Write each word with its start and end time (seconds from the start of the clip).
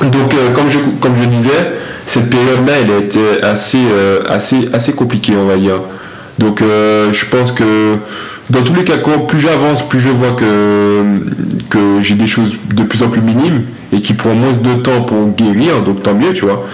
Donc, 0.00 0.34
euh, 0.34 0.52
comme, 0.52 0.70
je, 0.70 0.78
comme 1.00 1.14
je 1.20 1.26
disais, 1.26 1.72
cette 2.06 2.28
période-là, 2.28 2.72
elle 2.82 2.90
a 2.90 2.98
été 2.98 3.20
assez, 3.42 3.78
euh, 3.90 4.92
compliquée, 4.96 5.32
on 5.36 5.46
va 5.46 5.56
dire. 5.56 5.80
Donc, 6.38 6.60
euh, 6.60 7.12
je 7.12 7.24
pense 7.26 7.52
que 7.52 7.96
dans 8.50 8.62
tous 8.62 8.74
les 8.74 8.84
cas, 8.84 8.98
plus 8.98 9.40
j'avance, 9.40 9.88
plus 9.88 10.00
je 10.00 10.10
vois 10.10 10.32
que, 10.32 11.02
que 11.70 12.00
j'ai 12.02 12.14
des 12.14 12.26
choses 12.26 12.56
de 12.74 12.82
plus 12.82 13.02
en 13.02 13.08
plus 13.08 13.22
minimes 13.22 13.62
et 13.92 14.00
qui 14.02 14.12
prennent 14.12 14.38
moins 14.38 14.52
de 14.52 14.82
temps 14.82 15.02
pour 15.02 15.28
guérir, 15.34 15.82
donc 15.82 16.02
tant 16.02 16.14
mieux, 16.14 16.32
tu 16.32 16.44
vois. 16.44 16.66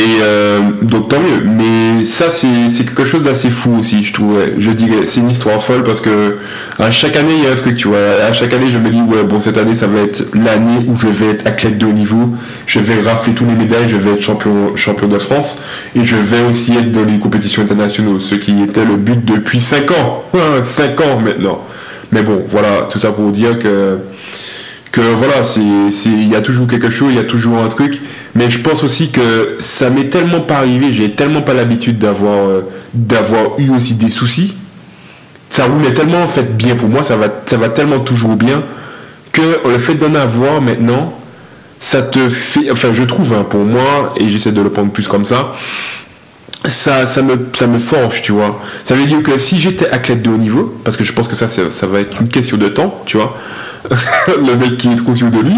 Et 0.00 0.22
euh, 0.22 0.60
donc 0.80 1.10
tant 1.10 1.20
mieux. 1.20 1.44
Mais 1.44 2.06
ça, 2.06 2.30
c'est 2.30 2.84
quelque 2.84 3.04
chose 3.04 3.22
d'assez 3.22 3.50
fou 3.50 3.76
aussi, 3.78 4.02
je 4.02 4.14
trouve. 4.14 4.38
Je 4.56 4.70
dirais, 4.70 5.04
c'est 5.04 5.20
une 5.20 5.28
histoire 5.28 5.62
folle 5.62 5.84
parce 5.84 6.00
que 6.00 6.38
à 6.78 6.90
chaque 6.90 7.16
année, 7.16 7.34
il 7.36 7.44
y 7.44 7.46
a 7.46 7.52
un 7.52 7.54
truc, 7.54 7.76
tu 7.76 7.88
vois. 7.88 7.98
À 8.26 8.32
chaque 8.32 8.54
année, 8.54 8.68
je 8.72 8.78
me 8.78 8.88
dis, 8.88 9.02
ouais, 9.02 9.24
bon, 9.24 9.40
cette 9.40 9.58
année, 9.58 9.74
ça 9.74 9.86
va 9.86 10.00
être 10.00 10.24
l'année 10.34 10.86
où 10.88 10.98
je 10.98 11.08
vais 11.08 11.32
être 11.32 11.46
athlète 11.46 11.76
de 11.76 11.84
haut 11.84 11.92
niveau. 11.92 12.30
Je 12.66 12.80
vais 12.80 13.02
rafler 13.02 13.34
tous 13.34 13.44
les 13.44 13.54
médailles, 13.54 13.90
je 13.90 13.96
vais 13.96 14.12
être 14.12 14.22
champion, 14.22 14.74
champion 14.74 15.06
de 15.06 15.18
France. 15.18 15.58
Et 15.94 16.06
je 16.06 16.16
vais 16.16 16.40
aussi 16.48 16.72
être 16.78 16.92
dans 16.92 17.04
les 17.04 17.18
compétitions 17.18 17.62
internationales, 17.62 18.20
ce 18.20 18.36
qui 18.36 18.62
était 18.62 18.86
le 18.86 18.96
but 18.96 19.22
depuis 19.22 19.60
5 19.60 19.90
ans. 19.90 20.24
5 20.64 20.98
ans 21.02 21.20
maintenant. 21.22 21.62
Mais 22.12 22.22
bon, 22.22 22.44
voilà, 22.48 22.88
tout 22.90 22.98
ça 22.98 23.10
pour 23.10 23.30
dire 23.30 23.58
que 23.58 23.98
que 24.92 25.00
voilà, 25.00 25.42
il 25.56 26.28
y 26.28 26.34
a 26.34 26.40
toujours 26.40 26.66
quelque 26.66 26.90
chose, 26.90 27.12
il 27.12 27.16
y 27.16 27.20
a 27.20 27.24
toujours 27.24 27.58
un 27.58 27.68
truc. 27.68 28.00
Mais 28.34 28.50
je 28.50 28.60
pense 28.60 28.84
aussi 28.84 29.10
que 29.10 29.56
ça 29.58 29.90
m'est 29.90 30.10
tellement 30.10 30.40
pas 30.40 30.58
arrivé, 30.58 30.92
j'ai 30.92 31.10
tellement 31.12 31.42
pas 31.42 31.54
l'habitude 31.54 31.98
d'avoir 31.98 32.48
euh, 32.48 32.62
d'avoir 32.94 33.58
eu 33.58 33.70
aussi 33.70 33.94
des 33.94 34.10
soucis. 34.10 34.54
Ça 35.48 35.64
roulait 35.64 35.94
tellement 35.94 36.22
en 36.22 36.28
fait 36.28 36.56
bien 36.56 36.76
pour 36.76 36.88
moi, 36.88 37.02
ça 37.02 37.16
va, 37.16 37.26
ça 37.46 37.56
va 37.56 37.68
tellement 37.68 38.00
toujours 38.00 38.36
bien 38.36 38.62
que 39.32 39.68
le 39.68 39.78
fait 39.78 39.94
d'en 39.94 40.14
avoir 40.14 40.60
maintenant, 40.60 41.12
ça 41.80 42.02
te 42.02 42.28
fait, 42.28 42.70
enfin 42.70 42.90
je 42.92 43.02
trouve 43.02 43.32
hein, 43.32 43.44
pour 43.48 43.64
moi, 43.64 44.12
et 44.16 44.28
j'essaie 44.28 44.52
de 44.52 44.60
le 44.60 44.70
prendre 44.70 44.92
plus 44.92 45.08
comme 45.08 45.24
ça, 45.24 45.54
ça, 46.66 47.06
ça, 47.06 47.22
me, 47.22 47.48
ça 47.52 47.66
me 47.66 47.78
forge, 47.78 48.22
tu 48.22 48.32
vois. 48.32 48.60
Ça 48.84 48.94
veut 48.94 49.06
dire 49.06 49.22
que 49.22 49.38
si 49.38 49.58
j'étais 49.58 49.88
athlète 49.88 50.22
de 50.22 50.30
haut 50.30 50.36
niveau, 50.36 50.74
parce 50.84 50.96
que 50.96 51.04
je 51.04 51.12
pense 51.12 51.26
que 51.26 51.34
ça, 51.34 51.48
ça 51.48 51.86
va 51.86 52.00
être 52.00 52.20
une 52.20 52.28
question 52.28 52.56
de 52.56 52.68
temps, 52.68 53.02
tu 53.06 53.16
vois, 53.16 53.36
le 54.28 54.56
mec 54.56 54.76
qui 54.76 54.88
est 54.88 54.96
trop 54.96 55.14
sûr 55.14 55.30
de 55.30 55.38
lui, 55.38 55.56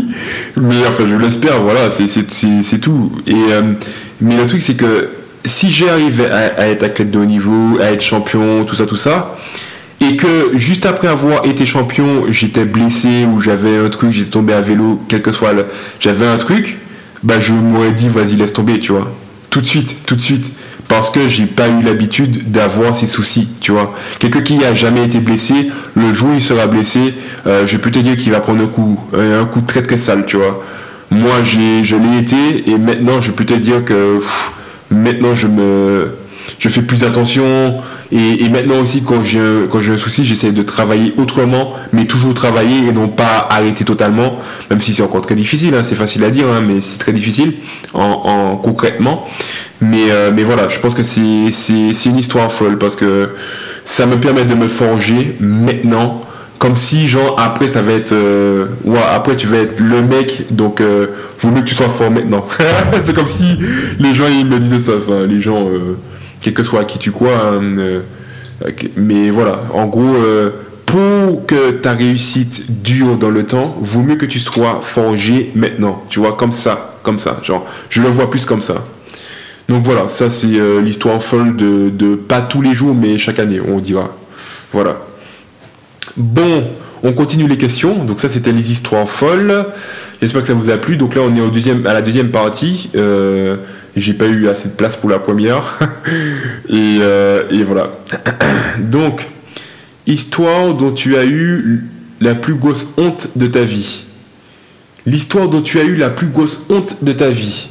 mais 0.57 0.77
enfin, 0.89 1.05
je 1.09 1.15
l'espère, 1.15 1.61
voilà, 1.61 1.91
c'est 1.91 2.79
tout. 2.81 3.13
Et, 3.27 3.35
euh, 3.35 3.73
mais 4.21 4.37
le 4.37 4.47
truc, 4.47 4.63
c'est 4.63 4.77
que 4.77 5.11
si 5.45 5.71
j'arrive 5.71 6.23
à, 6.31 6.61
à, 6.61 6.67
être 6.67 6.85
athlète 6.85 7.11
de 7.11 7.19
haut 7.19 7.25
niveau, 7.25 7.79
à 7.81 7.93
être 7.93 8.03
champion, 8.03 8.65
tout 8.65 8.75
ça, 8.75 8.87
tout 8.87 8.97
ça, 8.97 9.37
et 10.01 10.17
que 10.17 10.51
juste 10.55 10.87
après 10.87 11.09
avoir 11.09 11.47
été 11.47 11.67
champion, 11.67 12.27
j'étais 12.31 12.65
blessé 12.65 13.25
ou 13.25 13.41
j'avais 13.41 13.79
un 13.79 13.89
truc, 13.89 14.13
j'étais 14.13 14.31
tombé 14.31 14.53
à 14.53 14.61
vélo, 14.61 15.01
quel 15.09 15.23
que 15.23 15.33
soit 15.33 15.53
le. 15.53 15.67
J'avais 16.01 16.27
un 16.27 16.39
truc, 16.39 16.79
bah 17.23 17.41
je 17.41 17.53
m'aurais 17.53 17.93
dit, 17.93 18.09
vas-y, 18.09 18.37
laisse 18.37 18.53
tomber, 18.53 18.79
tu 18.79 18.93
vois. 18.93 19.13
Tout 19.51 19.61
de 19.61 19.67
suite, 19.67 20.07
tout 20.07 20.17
de 20.17 20.23
suite 20.23 20.51
parce 20.93 21.09
que 21.09 21.27
j'ai 21.27 21.47
pas 21.47 21.69
eu 21.69 21.83
l'habitude 21.83 22.53
d'avoir 22.53 22.95
ces 22.95 23.07
soucis, 23.07 23.49
tu 23.63 23.73
vois. 23.73 23.95
Quelqu'un 24.19 24.43
qui 24.43 24.63
a 24.63 24.75
jamais 24.75 25.03
été 25.03 25.21
blessé, 25.21 25.71
le 25.95 26.13
jour 26.13 26.29
où 26.29 26.35
il 26.35 26.43
sera 26.43 26.67
blessé, 26.67 27.15
euh, 27.47 27.67
je 27.67 27.79
peux 27.79 27.91
te 27.91 27.99
dire 27.99 28.15
qu'il 28.15 28.31
va 28.31 28.41
prendre 28.41 28.63
un 28.63 28.67
coup, 28.67 29.01
un 29.15 29.47
coup 29.47 29.63
très 29.63 29.83
très 29.83 29.97
sale, 29.97 30.27
tu 30.27 30.37
vois. 30.37 30.63
Moi, 31.11 31.43
j'ai, 31.45 31.83
je 31.83 31.97
l'ai 31.97 32.19
été 32.19 32.71
et 32.71 32.77
maintenant, 32.77 33.23
je 33.23 33.31
peux 33.31 33.47
te 33.47 33.55
dire 33.55 33.87
que 33.87 34.19
maintenant, 34.91 35.35
je 35.35 35.47
me, 35.47 36.15
je 36.59 36.69
fais 36.69 36.83
plus 36.83 37.05
attention 37.05 37.81
et, 38.11 38.49
maintenant 38.49 38.81
aussi 38.81 39.03
quand 39.03 39.25
j'ai 39.25 39.41
quand 39.71 39.81
j'ai 39.81 39.93
un 39.93 39.99
souci, 39.99 40.25
j'essaie 40.25 40.53
de 40.53 40.63
travailler 40.63 41.15
autrement, 41.17 41.73
mais 41.93 42.05
toujours 42.05 42.35
travailler 42.35 42.89
et 42.89 42.93
non 42.93 43.09
pas 43.09 43.47
arrêter 43.49 43.85
totalement, 43.85 44.39
même 44.71 44.81
si 44.81 44.93
c'est 44.93 45.03
encore 45.03 45.23
très 45.23 45.35
difficile. 45.35 45.75
Hein, 45.75 45.83
c'est 45.83 45.95
facile 45.95 46.23
à 46.25 46.31
dire, 46.31 46.47
hein, 46.47 46.63
mais 46.67 46.81
c'est 46.81 46.99
très 46.99 47.13
difficile 47.13 47.55
en 47.95 48.57
concrètement. 48.63 49.27
Mais, 49.83 50.11
euh, 50.11 50.31
mais 50.33 50.45
voilà, 50.45 50.69
je 50.69 50.79
pense 50.79 50.95
que 50.95 51.03
c'est 51.03 52.09
une 52.09 52.19
histoire 52.19 52.53
folle 52.53 52.79
parce 52.79 52.95
que 52.95 53.31
ça 53.85 54.07
me 54.07 54.17
permet 54.17 54.45
de 54.45 54.55
me 54.55 54.69
forger 54.69 55.37
maintenant 55.41 56.25
comme 56.61 56.77
si 56.77 57.09
genre 57.09 57.35
après 57.41 57.67
ça 57.67 57.83
va 57.83 57.91
être 57.91 58.13
euh, 58.13 58.67
ouais, 58.85 59.01
après 59.11 59.35
tu 59.35 59.49
vas 59.49 59.57
être 59.57 59.81
le 59.81 60.01
mec 60.01 60.47
donc 60.53 60.81
euh, 60.81 61.09
vaut 61.41 61.51
mieux 61.51 61.63
que 61.63 61.67
tu 61.67 61.75
sois 61.75 61.89
fort 61.89 62.13
maintenant 62.13 62.47
c'est 63.03 63.13
comme 63.13 63.27
si 63.27 63.59
les 63.99 64.15
gens 64.15 64.29
ils 64.31 64.47
me 64.47 64.61
disaient 64.61 64.79
ça 64.79 64.93
enfin 64.97 65.27
les 65.27 65.41
gens 65.41 65.67
quel 66.43 66.53
que 66.53 66.63
soit 66.63 66.85
qui 66.85 66.99
tu 66.99 67.11
crois 67.11 67.55
hein, 67.55 68.03
mais 68.97 69.31
voilà 69.31 69.63
en 69.73 69.87
gros 69.87 70.15
pour 70.85 71.47
que 71.47 71.71
ta 71.71 71.93
réussite 71.93 72.83
dure 72.83 73.17
dans 73.17 73.31
le 73.31 73.45
temps 73.45 73.75
vaut 73.81 74.03
mieux 74.03 74.17
que 74.17 74.27
tu 74.27 74.39
sois 74.39 74.81
forgé 74.83 75.51
maintenant 75.55 76.05
tu 76.11 76.21
vois 76.21 76.35
comme 76.35 76.53
ça 76.53 76.99
comme 77.03 77.19
ça 77.19 77.39
genre 77.43 77.65
je 77.89 78.03
le 78.03 78.09
vois 78.09 78.31
plus 78.31 78.45
comme 78.45 78.61
ça 78.61 78.85
donc 79.69 79.85
voilà, 79.85 80.09
ça 80.09 80.29
c'est 80.29 80.59
euh, 80.59 80.81
l'histoire 80.81 81.23
folle 81.23 81.57
de, 81.57 82.15
pas 82.15 82.41
tous 82.41 82.63
les 82.63 82.75
jours, 82.75 82.95
mais 82.95 83.19
chaque 83.19 83.39
année, 83.39 83.61
on 83.61 83.79
dira. 83.79 84.15
Voilà. 84.73 84.99
Bon, 86.17 86.65
on 87.03 87.13
continue 87.13 87.47
les 87.47 87.57
questions. 87.57 88.05
Donc 88.05 88.21
ça 88.21 88.29
c'était 88.29 88.53
les 88.53 88.71
histoires 88.71 89.09
folles. 89.09 89.67
J'espère 90.21 90.43
que 90.43 90.49
ça 90.49 90.55
vous 90.55 90.71
a 90.71 90.77
plu. 90.77 90.97
Donc 90.97 91.15
là 91.15 91.23
on 91.23 91.35
est 91.35 91.41
au 91.41 91.51
deuxième, 91.51 91.87
à 91.87 91.95
la 91.95 92.03
deuxième 92.03 92.31
partie. 92.31 92.91
Euh, 92.97 93.57
j'ai 93.97 94.15
pas 94.15 94.27
eu 94.27 94.49
assez 94.49 94.69
de 94.69 94.75
place 94.75 94.97
pour 94.97 95.11
la 95.11 95.19
première. 95.19 95.79
et, 96.69 96.99
euh, 97.01 97.45
et 97.51 97.63
voilà. 97.63 97.91
Donc, 98.79 99.27
histoire 100.07 100.75
dont 100.75 100.93
tu 100.93 101.17
as 101.17 101.25
eu 101.25 101.85
la 102.21 102.35
plus 102.35 102.55
grosse 102.55 102.95
honte 102.97 103.37
de 103.37 103.47
ta 103.47 103.65
vie. 103.65 104.05
L'histoire 105.05 105.49
dont 105.49 105.63
tu 105.63 105.79
as 105.81 105.85
eu 105.85 105.97
la 105.97 106.11
plus 106.11 106.29
grosse 106.29 106.67
honte 106.71 107.03
de 107.03 107.13
ta 107.13 107.29
vie. 107.29 107.69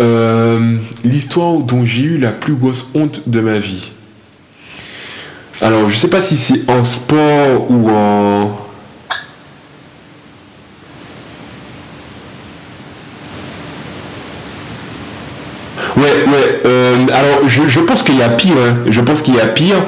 Euh, 0.00 0.78
l'histoire 1.04 1.58
dont 1.58 1.84
j'ai 1.84 2.02
eu 2.02 2.18
la 2.18 2.32
plus 2.32 2.54
grosse 2.54 2.90
honte 2.94 3.28
de 3.28 3.40
ma 3.40 3.58
vie. 3.58 3.90
Alors, 5.60 5.88
je 5.90 5.96
sais 5.96 6.08
pas 6.08 6.20
si 6.20 6.36
c'est 6.36 6.68
en 6.68 6.82
sport 6.82 7.70
ou 7.70 7.88
en. 7.90 8.58
Ouais, 16.02 16.24
ouais. 16.26 16.60
Euh, 16.66 16.96
alors, 17.12 17.46
je, 17.46 17.80
pense 17.80 18.02
qu'il 18.02 18.16
y 18.16 18.22
a 18.22 18.28
pire. 18.28 18.54
Hein. 18.56 18.76
Je 18.88 19.00
pense 19.00 19.22
qu'il 19.22 19.36
y 19.36 19.40
a 19.40 19.46
pire 19.46 19.84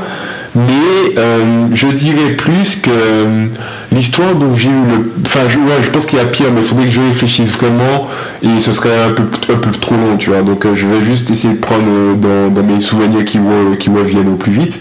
mais 0.56 1.18
euh, 1.18 1.66
je 1.72 1.88
dirais 1.88 2.30
plus 2.36 2.76
que 2.76 2.88
euh, 2.88 3.46
l'histoire 3.90 4.36
dont 4.36 4.54
j'ai 4.54 4.68
eu 4.68 4.70
le. 4.70 5.12
Enfin, 5.26 5.40
je, 5.48 5.58
je 5.82 5.90
pense 5.90 6.06
qu'il 6.06 6.20
y 6.20 6.22
a 6.22 6.26
pire, 6.26 6.46
mais 6.54 6.60
il 6.60 6.64
faudrait 6.64 6.84
que 6.84 6.92
je 6.92 7.00
réfléchisse 7.00 7.50
vraiment 7.50 8.06
et 8.40 8.60
ce 8.60 8.72
serait 8.72 8.96
un 8.96 9.10
peu, 9.10 9.24
un 9.52 9.56
peu 9.56 9.72
trop 9.72 9.96
long, 9.96 10.16
tu 10.16 10.30
vois. 10.30 10.42
Donc, 10.42 10.64
je 10.72 10.86
vais 10.86 11.00
juste 11.00 11.28
essayer 11.32 11.54
de 11.54 11.58
prendre 11.58 11.82
dans, 12.16 12.62
mes 12.62 12.80
souvenirs 12.80 13.24
qui, 13.24 13.40
qui 13.80 13.90
reviennent 13.90 14.32
au 14.32 14.36
plus 14.36 14.52
vite. 14.52 14.80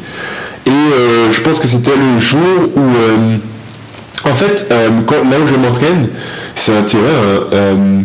Et 0.67 1.31
je 1.31 1.41
pense 1.41 1.57
que 1.57 1.67
c'était 1.67 1.89
le 1.95 2.21
jour 2.21 2.69
où. 2.75 4.29
en 4.29 4.33
fait, 4.35 4.69
là 4.69 5.37
où 5.43 5.47
je 5.47 5.55
m'entraîne, 5.55 6.09
c'est 6.53 6.77
un 6.77 6.83
terrain. 6.83 8.03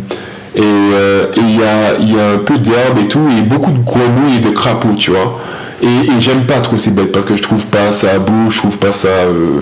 Et 0.58 1.36
il 1.36 1.56
y, 1.56 1.62
a, 1.62 1.98
y 1.98 2.19
a 2.19 2.32
un 2.34 2.38
peu 2.38 2.58
d'herbe 2.58 2.98
et 3.00 3.08
tout, 3.08 3.26
et 3.36 3.42
beaucoup 3.42 3.70
de 3.70 3.78
grenouilles 3.78 4.36
et 4.36 4.41
de 4.41 4.50
crapauds, 4.50 4.94
tu 4.94 5.12
vois. 5.12 5.38
Et, 5.80 5.86
j'aime 6.19 6.44
pas 6.44 6.58
trop 6.60 6.76
ces 6.76 6.91
bêtes 6.91 7.12
parce 7.12 7.24
que 7.24 7.36
je 7.36 7.42
trouve 7.42 7.64
pas 7.66 7.92
ça 7.92 8.19
beau, 8.19 8.50
je 8.50 8.56
trouve 8.56 8.78
pas 8.78 8.91
ça. 8.91 9.08
Euh, 9.08 9.60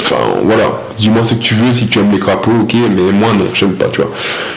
enfin 0.00 0.16
voilà, 0.44 0.80
dis-moi 0.96 1.24
ce 1.24 1.34
que 1.34 1.40
tu 1.40 1.54
veux 1.54 1.72
si 1.72 1.88
tu 1.88 1.98
aimes 1.98 2.12
les 2.12 2.20
crapauds, 2.20 2.52
ok, 2.62 2.74
mais 2.94 3.10
moi 3.12 3.30
non, 3.36 3.46
j'aime 3.52 3.74
pas, 3.74 3.86
tu 3.86 4.02
vois. 4.02 4.10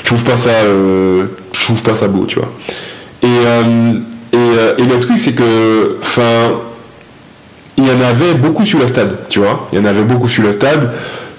Je 0.03 0.05
trouve 0.05 0.23
pas 0.23 0.35
ça, 0.35 0.51
euh, 0.51 1.25
je 1.53 1.59
trouve 1.59 1.81
pas 1.81 1.95
ça 1.95 2.07
beau, 2.07 2.25
tu 2.27 2.38
vois. 2.38 2.49
Et, 3.23 3.25
euh, 3.25 3.93
et, 4.31 4.81
et, 4.83 4.85
le 4.85 4.99
truc 4.99 5.17
c'est 5.17 5.33
que, 5.33 5.97
enfin, 6.01 6.59
il 7.77 7.88
y 7.88 7.89
en 7.89 8.01
avait 8.01 8.35
beaucoup 8.35 8.65
sur 8.65 8.77
le 8.77 8.88
stade, 8.88 9.15
tu 9.27 9.39
vois. 9.39 9.67
Il 9.73 9.79
y 9.79 9.81
en 9.81 9.85
avait 9.85 10.03
beaucoup 10.03 10.27
sur 10.27 10.43
le 10.43 10.51
stade. 10.51 10.93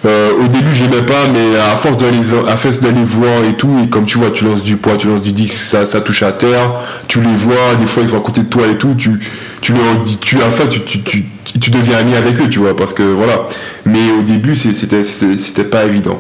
Euh, 0.07 0.31
au 0.43 0.49
début, 0.49 0.75
j'aimais 0.75 1.03
pas, 1.03 1.29
mais 1.31 1.59
à 1.59 1.77
force 1.77 1.99
d'aller, 1.99 3.05
voir 3.05 3.45
et 3.45 3.55
tout, 3.55 3.71
et 3.85 3.89
comme 3.89 4.07
tu 4.07 4.17
vois, 4.19 4.31
tu 4.31 4.45
lances 4.45 4.63
du 4.63 4.77
poids, 4.77 4.97
tu 4.97 5.09
lances 5.09 5.21
du 5.21 5.33
disque, 5.33 5.59
ça, 5.59 6.01
touche 6.01 6.23
à 6.23 6.33
terre, 6.33 6.73
tu 7.07 7.21
les 7.21 7.35
vois, 7.37 7.75
des 7.79 7.87
fois 7.87 8.03
ils 8.03 8.09
sont 8.09 8.17
à 8.17 8.21
côté 8.21 8.41
de 8.43 8.47
toi 8.47 8.67
et 8.67 8.77
tout, 8.77 8.95
tu, 8.97 9.21
tu 9.61 9.75
leur 9.75 9.97
dis, 10.03 10.17
tu, 10.17 10.37
enfin, 10.37 10.67
tu, 10.69 10.81
tu, 10.81 11.71
deviens 11.71 11.99
ami 11.99 12.15
avec 12.15 12.41
eux, 12.41 12.49
tu 12.49 12.61
vois, 12.61 12.75
parce 12.75 12.95
que 12.95 13.03
voilà. 13.03 13.47
Mais 13.85 14.11
au 14.19 14.23
début, 14.23 14.57
c'était, 14.57 15.05
c'était 15.05 15.65
pas 15.65 15.85
évident. 15.85 16.19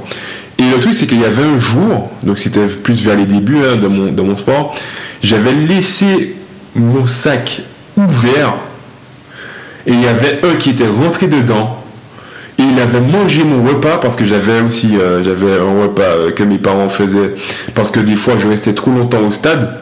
Et 0.59 0.65
le 0.65 0.79
truc, 0.79 0.94
c'est 0.94 1.06
qu'il 1.06 1.21
y 1.21 1.25
avait 1.25 1.43
un 1.43 1.59
jour, 1.59 2.11
donc 2.23 2.38
c'était 2.38 2.67
plus 2.67 3.03
vers 3.03 3.17
les 3.17 3.25
débuts 3.25 3.61
hein, 3.65 3.77
de, 3.77 3.88
mon, 3.88 4.12
de 4.12 4.23
mon 4.23 4.37
sport, 4.37 4.77
j'avais 5.23 5.55
laissé 5.55 6.37
mon 6.75 7.06
sac 7.06 7.62
ouvert 7.97 8.55
et 9.87 9.93
il 9.93 10.00
y 10.00 10.06
avait 10.06 10.41
un 10.44 10.56
qui 10.56 10.71
était 10.71 10.87
rentré 10.87 11.27
dedans 11.27 11.80
et 12.61 12.62
il 12.62 12.79
avait 12.79 13.01
mangé 13.01 13.43
mon 13.43 13.67
repas 13.67 13.97
parce 13.97 14.17
que 14.17 14.27
j'avais 14.27 14.61
aussi 14.61 14.99
euh, 14.99 15.25
j'avais 15.25 15.53
un 15.53 15.83
repas 15.83 16.03
euh, 16.03 16.31
que 16.31 16.43
mes 16.43 16.59
parents 16.59 16.91
faisaient 16.91 17.35
parce 17.75 17.91
que 17.91 18.01
des 18.01 18.17
fois 18.17 18.35
je 18.39 18.47
restais 18.47 18.75
trop 18.75 18.91
longtemps 18.91 19.23
au 19.27 19.31
stade. 19.31 19.79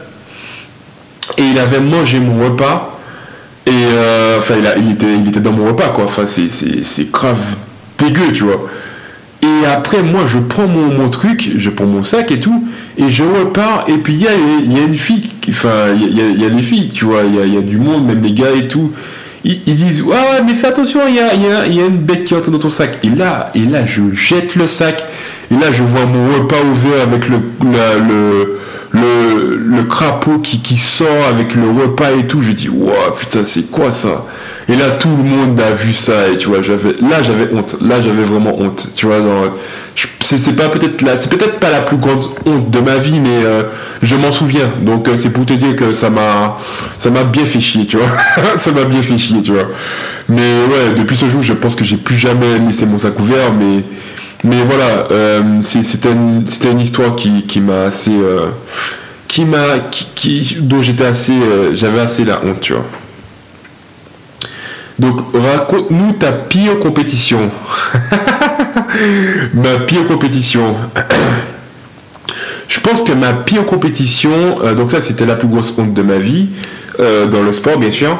Et 1.37 1.43
il 1.43 1.59
avait 1.59 1.81
mangé 1.81 2.19
mon 2.19 2.43
repas 2.43 2.97
et 3.65 3.71
euh, 3.71 4.37
enfin 4.39 4.55
il, 4.77 4.91
était, 4.91 5.13
il 5.13 5.27
était 5.27 5.41
dans 5.41 5.51
mon 5.51 5.65
repas 5.67 5.89
quoi. 5.89 6.05
Enfin 6.05 6.25
c'est 6.25 7.11
grave 7.11 7.41
dégueu 7.97 8.31
tu 8.33 8.45
vois. 8.45 8.67
Et 9.41 9.65
après, 9.65 10.03
moi, 10.03 10.23
je 10.27 10.37
prends 10.37 10.67
mon, 10.67 10.87
mon, 10.87 11.07
truc, 11.07 11.51
je 11.55 11.69
prends 11.69 11.85
mon 11.85 12.03
sac 12.03 12.29
et 12.29 12.41
tout, 12.41 12.67
et 12.97 13.07
je 13.07 13.23
repars. 13.23 13.85
Et 13.87 13.97
puis, 13.97 14.13
il 14.13 14.21
y 14.21 14.27
a, 14.27 14.31
y 14.33 14.81
a, 14.81 14.83
une 14.83 14.97
fille, 14.97 15.31
enfin, 15.47 15.93
il 15.95 16.13
y 16.13 16.21
a, 16.21 16.27
y 16.27 16.45
a, 16.45 16.49
des 16.49 16.61
filles, 16.61 16.89
tu 16.89 17.05
vois, 17.05 17.21
il 17.23 17.35
y 17.35 17.39
a, 17.39 17.45
y 17.45 17.57
a, 17.57 17.61
du 17.61 17.77
monde, 17.77 18.05
même 18.05 18.21
les 18.21 18.33
gars 18.33 18.51
et 18.53 18.67
tout. 18.67 18.91
Ils, 19.45 19.63
disent, 19.63 20.01
ouais, 20.01 20.41
mais 20.45 20.53
fais 20.53 20.67
attention, 20.67 20.99
il 21.07 21.15
y 21.15 21.19
a, 21.19 21.85
une 21.85 21.97
bête 21.97 22.25
qui 22.25 22.35
entre 22.35 22.51
dans 22.51 22.59
ton 22.59 22.69
sac. 22.69 22.99
Et 23.03 23.09
là, 23.09 23.51
et 23.55 23.59
là, 23.59 23.85
je 23.85 24.13
jette 24.13 24.55
le 24.55 24.67
sac. 24.67 25.03
Et 25.49 25.53
là, 25.55 25.71
je 25.71 25.81
vois 25.81 26.05
mon 26.05 26.33
repas 26.33 26.61
ouvert 26.61 27.03
avec 27.03 27.29
le, 27.29 27.39
crapaud 29.89 30.39
qui, 30.39 30.77
sort 30.77 31.07
avec 31.29 31.55
le 31.55 31.69
repas 31.69 32.11
et 32.11 32.27
tout. 32.27 32.41
Je 32.41 32.51
dis, 32.51 32.69
wow, 32.69 32.91
putain, 33.17 33.45
c'est 33.45 33.71
quoi 33.71 33.91
ça? 33.91 34.25
Et 34.67 34.75
là, 34.75 34.91
tout 34.99 35.09
le 35.09 35.23
monde 35.23 35.59
a 35.59 35.71
vu 35.71 35.93
ça. 35.93 36.27
Et 36.27 36.37
tu 36.37 36.49
vois, 36.49 36.61
j'avais, 36.61 36.91
là, 37.01 37.23
j'avais 37.23 37.53
honte. 37.53 37.77
Là, 37.81 38.01
j'avais 38.01 38.23
vraiment 38.23 38.59
honte. 38.59 38.89
Tu 38.95 39.05
vois, 39.05 39.21
genre, 39.21 39.55
c'est 40.37 40.53
pas 40.53 40.69
peut-être 40.69 41.01
là, 41.01 41.17
c'est 41.17 41.29
peut-être 41.29 41.59
pas 41.59 41.71
la 41.71 41.81
plus 41.81 41.97
grande 41.97 42.25
honte 42.45 42.69
de 42.69 42.79
ma 42.79 42.97
vie, 42.97 43.19
mais 43.19 43.43
euh, 43.43 43.63
je 44.01 44.15
m'en 44.15 44.31
souviens. 44.31 44.69
Donc, 44.81 45.07
euh, 45.07 45.17
c'est 45.17 45.29
pour 45.29 45.45
te 45.45 45.53
dire 45.53 45.75
que 45.75 45.93
ça 45.93 46.09
m'a, 46.09 46.57
ça 46.97 47.09
m'a 47.09 47.23
bien 47.23 47.45
fait 47.45 47.59
chier, 47.59 47.85
tu 47.85 47.97
vois. 47.97 48.09
ça 48.57 48.71
m'a 48.71 48.85
bien 48.85 49.01
fait 49.01 49.17
chier, 49.17 49.41
tu 49.41 49.51
vois. 49.53 49.67
Mais 50.27 50.41
ouais, 50.41 50.95
depuis 50.97 51.17
ce 51.17 51.29
jour, 51.29 51.41
je 51.41 51.53
pense 51.53 51.75
que 51.75 51.83
j'ai 51.83 51.97
plus 51.97 52.17
jamais 52.17 52.59
laissé 52.59 52.85
mon 52.85 52.99
sac 52.99 53.19
ouvert, 53.19 53.53
mais 53.53 53.83
mais 54.43 54.63
voilà, 54.63 55.07
euh, 55.11 55.41
c'était 55.61 56.11
une, 56.11 56.45
une, 56.63 56.79
histoire 56.79 57.15
qui, 57.15 57.45
qui 57.45 57.59
m'a 57.59 57.85
assez. 57.85 58.15
Qui 59.27 59.45
m'a. 59.45 59.79
Qui, 59.89 60.57
dont 60.61 60.81
j'étais 60.81 61.05
assez. 61.05 61.33
J'avais 61.73 61.99
assez 61.99 62.23
la 62.23 62.39
honte, 62.45 62.61
tu 62.61 62.73
vois. 62.73 62.85
Donc, 64.97 65.21
raconte-nous 65.33 66.13
ta 66.13 66.31
pire 66.31 66.77
compétition. 66.79 67.49
ma 69.53 69.75
pire 69.85 70.07
compétition. 70.07 70.75
Je 72.67 72.79
pense 72.79 73.01
que 73.01 73.13
ma 73.13 73.33
pire 73.33 73.65
compétition, 73.65 74.59
donc 74.75 74.91
ça 74.91 75.01
c'était 75.01 75.25
la 75.25 75.35
plus 75.35 75.47
grosse 75.47 75.73
honte 75.77 75.93
de 75.93 76.01
ma 76.01 76.17
vie, 76.17 76.49
dans 76.97 77.41
le 77.43 77.51
sport 77.51 77.77
bien 77.77 77.91
sûr. 77.91 78.17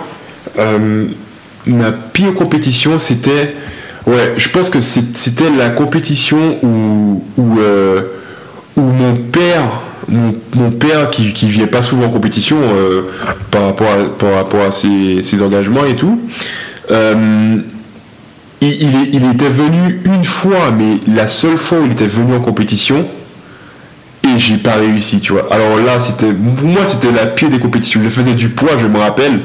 ma 1.67 1.91
pire 1.91 2.33
compétition 2.33 2.97
c'était 2.97 3.55
Ouais, 4.09 4.33
je 4.37 4.49
pense 4.49 4.69
que 4.69 4.81
c'était 4.81 5.51
la 5.55 5.69
compétition 5.69 6.57
où, 6.63 7.23
où, 7.37 7.59
euh, 7.59 8.01
mon 8.75 9.15
père, 9.15 9.63
mon, 10.07 10.71
père 10.71 11.09
qui, 11.11 11.33
qui 11.33 11.47
vient 11.47 11.67
pas 11.67 11.83
souvent 11.83 12.05
en 12.05 12.09
compétition 12.09 12.57
euh, 12.59 13.03
par 13.51 13.65
rapport 13.65 13.87
à, 13.87 14.09
par 14.09 14.33
rapport 14.33 14.61
à 14.61 14.71
ses 14.71 15.41
engagements 15.43 15.85
et 15.85 15.95
tout, 15.95 16.19
euh, 18.61 19.05
il, 19.13 19.25
était 19.31 19.49
venu 19.49 20.01
une 20.05 20.23
fois, 20.23 20.71
mais 20.77 20.99
la 21.07 21.27
seule 21.27 21.57
fois 21.57 21.79
où 21.79 21.85
il 21.85 21.91
était 21.91 22.07
venu 22.07 22.35
en 22.35 22.41
compétition, 22.41 23.05
et 24.23 24.37
j'ai 24.37 24.57
pas 24.57 24.75
réussi, 24.75 25.21
tu 25.21 25.31
vois. 25.31 25.47
Alors 25.51 25.77
là, 25.77 25.99
c'était, 25.99 26.31
pour 26.33 26.67
moi, 26.67 26.85
c'était 26.85 27.11
la 27.11 27.25
pire 27.25 27.49
des 27.49 27.59
compétitions. 27.59 28.01
Je 28.03 28.09
faisais 28.09 28.33
du 28.33 28.49
poids, 28.49 28.71
je 28.79 28.85
me 28.85 28.97
rappelle. 28.97 29.39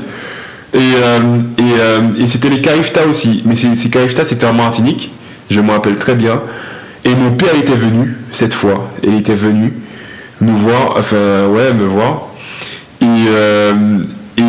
Et, 0.73 0.79
euh, 0.79 1.39
euh, 1.61 2.01
et, 2.19 2.27
c'était 2.27 2.49
les 2.49 2.61
Carifta 2.61 3.07
aussi. 3.07 3.43
Mais 3.47 3.55
ces, 3.55 3.89
Carifta, 3.89 4.25
c'était 4.25 4.47
en 4.47 4.53
Martinique. 4.53 5.13
Je 5.49 5.61
me 5.61 5.71
rappelle 5.71 5.97
très 5.97 6.17
bien. 6.17 6.43
Et 7.05 7.15
mon 7.15 7.33
père 7.33 7.55
était 7.57 7.77
venu 7.77 8.17
cette 8.33 8.55
fois. 8.55 8.91
Il 9.05 9.15
était 9.15 9.35
venu 9.35 9.75
nous 10.41 10.57
voir, 10.57 10.95
enfin, 10.97 11.47
ouais, 11.47 11.73
me 11.73 11.85
voir. 11.85 12.29
Et, 13.01 13.07
euh, 13.07 13.99
et, 14.39 14.43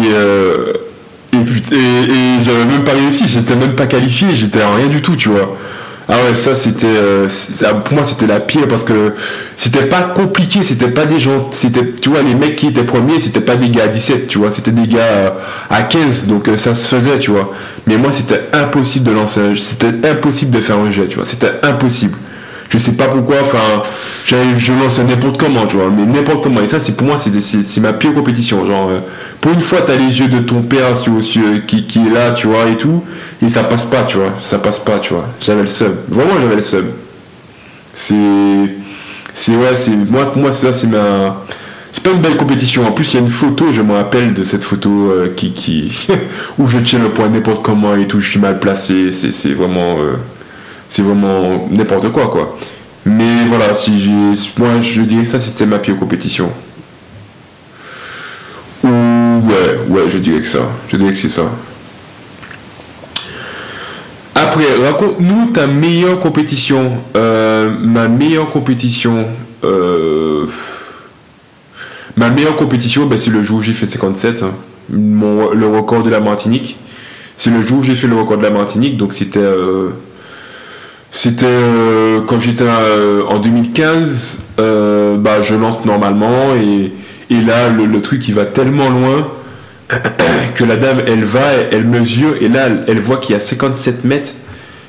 et, 1.72 2.44
j'avais 2.44 2.66
même 2.66 2.84
pas 2.84 2.94
réussi. 2.94 3.26
J'étais 3.28 3.56
même 3.56 3.76
pas 3.76 3.88
qualifié. 3.88 4.36
J'étais 4.36 4.64
rien 4.64 4.88
du 4.88 5.02
tout, 5.02 5.16
tu 5.16 5.30
vois. 5.30 5.58
Ah 6.08 6.18
ouais, 6.24 6.36
ça 6.36 6.54
c'était, 6.54 6.86
euh, 6.86 7.28
pour 7.84 7.96
moi 7.96 8.04
c'était 8.04 8.28
la 8.28 8.40
pire 8.40 8.68
parce 8.68 8.84
que 8.84 9.16
c'était 9.56 9.86
pas 9.86 10.04
compliqué, 10.04 10.64
c'était 10.64 10.90
pas 10.90 11.06
des 11.06 11.18
gens, 11.18 11.50
c'était, 11.52 11.94
tu 12.00 12.10
vois, 12.10 12.22
les 12.22 12.36
mecs 12.36 12.58
qui 12.58 12.68
étaient 12.68 12.84
premiers, 12.84 13.20
c'était 13.20 13.42
pas 13.42 13.56
des 13.56 13.70
gars 13.70 13.86
à 13.86 13.88
17, 13.88 14.28
tu 14.28 14.38
vois, 14.38 14.52
c'était 14.52 14.70
des 14.70 14.88
gars 14.88 15.00
euh, 15.00 15.30
à 15.72 15.82
15, 15.82 16.28
donc 16.28 16.48
euh, 16.48 16.58
ça 16.58 16.76
se 16.76 16.94
faisait, 16.94 17.18
tu 17.18 17.32
vois. 17.32 17.52
Mais 17.88 17.98
moi 17.98 18.12
c'était 18.12 18.42
impossible 18.54 19.10
de 19.10 19.14
lancer 19.14 19.40
un 19.40 19.56
c'était 19.56 20.08
impossible 20.08 20.52
de 20.52 20.62
faire 20.62 20.78
un 20.78 20.92
jet, 20.92 21.08
tu 21.08 21.16
vois, 21.16 21.26
c'était 21.26 21.54
impossible 21.64 22.16
je 22.76 22.80
sais 22.84 22.98
pas 22.98 23.08
pourquoi, 23.08 23.38
enfin, 23.42 23.84
je 24.26 24.74
lance 24.74 25.00
n'importe 25.00 25.38
comment, 25.38 25.66
tu 25.66 25.78
vois, 25.78 25.90
mais 25.90 26.06
n'importe 26.06 26.44
comment. 26.44 26.60
Et 26.60 26.68
ça, 26.68 26.78
c'est 26.78 26.98
pour 26.98 27.08
moi, 27.08 27.16
c'est 27.18 27.80
ma 27.80 27.94
pire 27.94 28.14
compétition. 28.14 28.66
Genre, 28.66 28.90
euh, 28.90 29.00
pour 29.40 29.54
une 29.54 29.62
fois, 29.62 29.82
tu 29.82 29.92
as 29.94 29.96
les 29.96 30.20
yeux 30.20 30.28
de 30.28 30.40
ton 30.40 30.62
père 30.62 30.88
qui, 31.68 31.86
qui 31.86 32.00
est 32.00 32.10
là, 32.10 32.32
tu 32.32 32.48
vois, 32.48 32.68
et 32.68 32.76
tout, 32.76 33.04
et 33.42 33.50
ça 33.50 33.64
passe 33.64 33.86
pas, 33.86 34.04
tu 34.04 34.18
vois, 34.18 34.34
ça 34.42 34.60
passe 34.60 34.80
pas, 34.80 35.00
tu 35.00 35.14
vois. 35.14 35.26
J'avais 35.40 35.62
le 35.62 35.68
seum, 35.68 35.96
vraiment, 36.10 36.34
j'avais 36.42 36.58
le 36.58 36.62
seum. 36.62 36.86
C'est, 37.94 38.16
c'est 39.34 39.56
ouais, 39.56 39.76
c'est 39.76 39.96
moi, 39.96 40.34
moi, 40.36 40.52
c'est 40.52 40.68
ça, 40.68 40.74
c'est 40.74 40.88
ma, 40.88 41.46
c'est 41.94 42.04
pas 42.04 42.12
une 42.12 42.22
belle 42.22 42.36
compétition. 42.36 42.86
En 42.86 42.92
plus, 42.92 43.14
il 43.14 43.16
y 43.16 43.18
a 43.20 43.22
une 43.22 43.30
photo, 43.30 43.72
je 43.72 43.82
me 43.82 43.94
rappelle 43.94 44.34
de 44.34 44.44
cette 44.44 44.66
photo 44.66 44.90
euh, 44.90 45.34
qui, 45.34 45.54
qui 45.54 45.98
où 46.58 46.68
je 46.68 46.80
tiens 46.80 47.00
le 47.00 47.08
point 47.08 47.30
n'importe 47.30 47.64
comment 47.64 47.96
et 47.96 48.06
tout, 48.06 48.20
je 48.20 48.32
suis 48.32 48.40
mal 48.40 48.60
placé. 48.60 49.14
C'est 49.14 49.54
vraiment. 49.54 50.00
Euh, 50.00 50.18
c'est 50.88 51.02
vraiment 51.02 51.68
n'importe 51.72 52.12
quoi, 52.12 52.28
quoi. 52.28 52.56
Mais 53.06 53.46
voilà, 53.48 53.74
si 53.74 54.00
j'ai, 54.00 54.12
moi 54.58 54.82
je 54.82 55.02
dirais 55.02 55.22
que 55.22 55.28
ça 55.28 55.40
c'était 55.40 55.66
ma 55.66 55.80
pire 55.80 55.96
compétition. 55.96 56.52
Ou 58.84 58.88
ouais, 58.88 59.80
ouais, 59.90 60.10
je 60.10 60.18
dirais 60.18 60.42
que 60.42 60.48
ça. 60.48 60.70
Je 60.90 60.98
dirais 60.98 61.12
que 61.12 61.18
c'est 61.18 61.30
ça. 61.30 61.52
Après, 64.34 64.66
raconte-nous 64.84 65.52
ta 65.52 65.66
meilleure 65.66 66.20
compétition. 66.20 66.92
Euh, 67.16 67.72
ma 67.80 68.08
meilleure 68.08 68.52
compétition. 68.52 69.28
Euh, 69.64 70.46
ma 72.18 72.30
meilleure 72.30 72.56
compétition, 72.56 73.06
ben, 73.06 73.18
c'est 73.18 73.32
le 73.32 73.44
jour 73.44 73.60
où 73.60 73.62
j'ai 73.62 73.74
fait 73.74 73.86
57. 73.86 74.44
Hein. 74.44 74.52
Mon, 74.90 75.52
le 75.52 75.68
record 75.68 76.04
de 76.04 76.10
la 76.10 76.20
Martinique. 76.20 76.78
C'est 77.38 77.50
le 77.50 77.62
jour 77.62 77.80
où 77.80 77.84
j'ai 77.84 77.96
fait 77.96 78.08
le 78.08 78.16
record 78.16 78.38
de 78.38 78.44
la 78.44 78.50
Martinique. 78.50 78.98
Donc 78.98 79.14
c'était. 79.14 79.40
Euh, 79.40 79.92
c'était 81.16 81.46
euh, 81.48 82.20
quand 82.28 82.42
j'étais 82.42 82.66
euh, 82.68 83.24
en 83.30 83.40
2015, 83.40 84.48
euh, 84.60 85.16
bah, 85.16 85.42
je 85.44 85.56
lance 85.56 85.86
normalement 85.86 86.54
et, 86.56 86.92
et 87.34 87.42
là 87.42 87.70
le, 87.70 88.02
truc 88.02 88.28
il 88.28 88.34
va 88.34 88.44
tellement 88.44 88.90
loin 88.90 89.26
que 90.56 90.66
la 90.66 90.76
dame 90.76 91.02
elle 91.08 91.24
va, 91.24 91.54
elle, 91.72 91.86
mesure 91.86 92.36
et 92.42 92.50
là 92.50 92.68
elle, 92.90 93.00
voit 93.00 93.16
qu'il 93.16 93.32
y 93.32 93.38
a 93.38 93.40
57 93.40 94.04
mètres. 94.04 94.34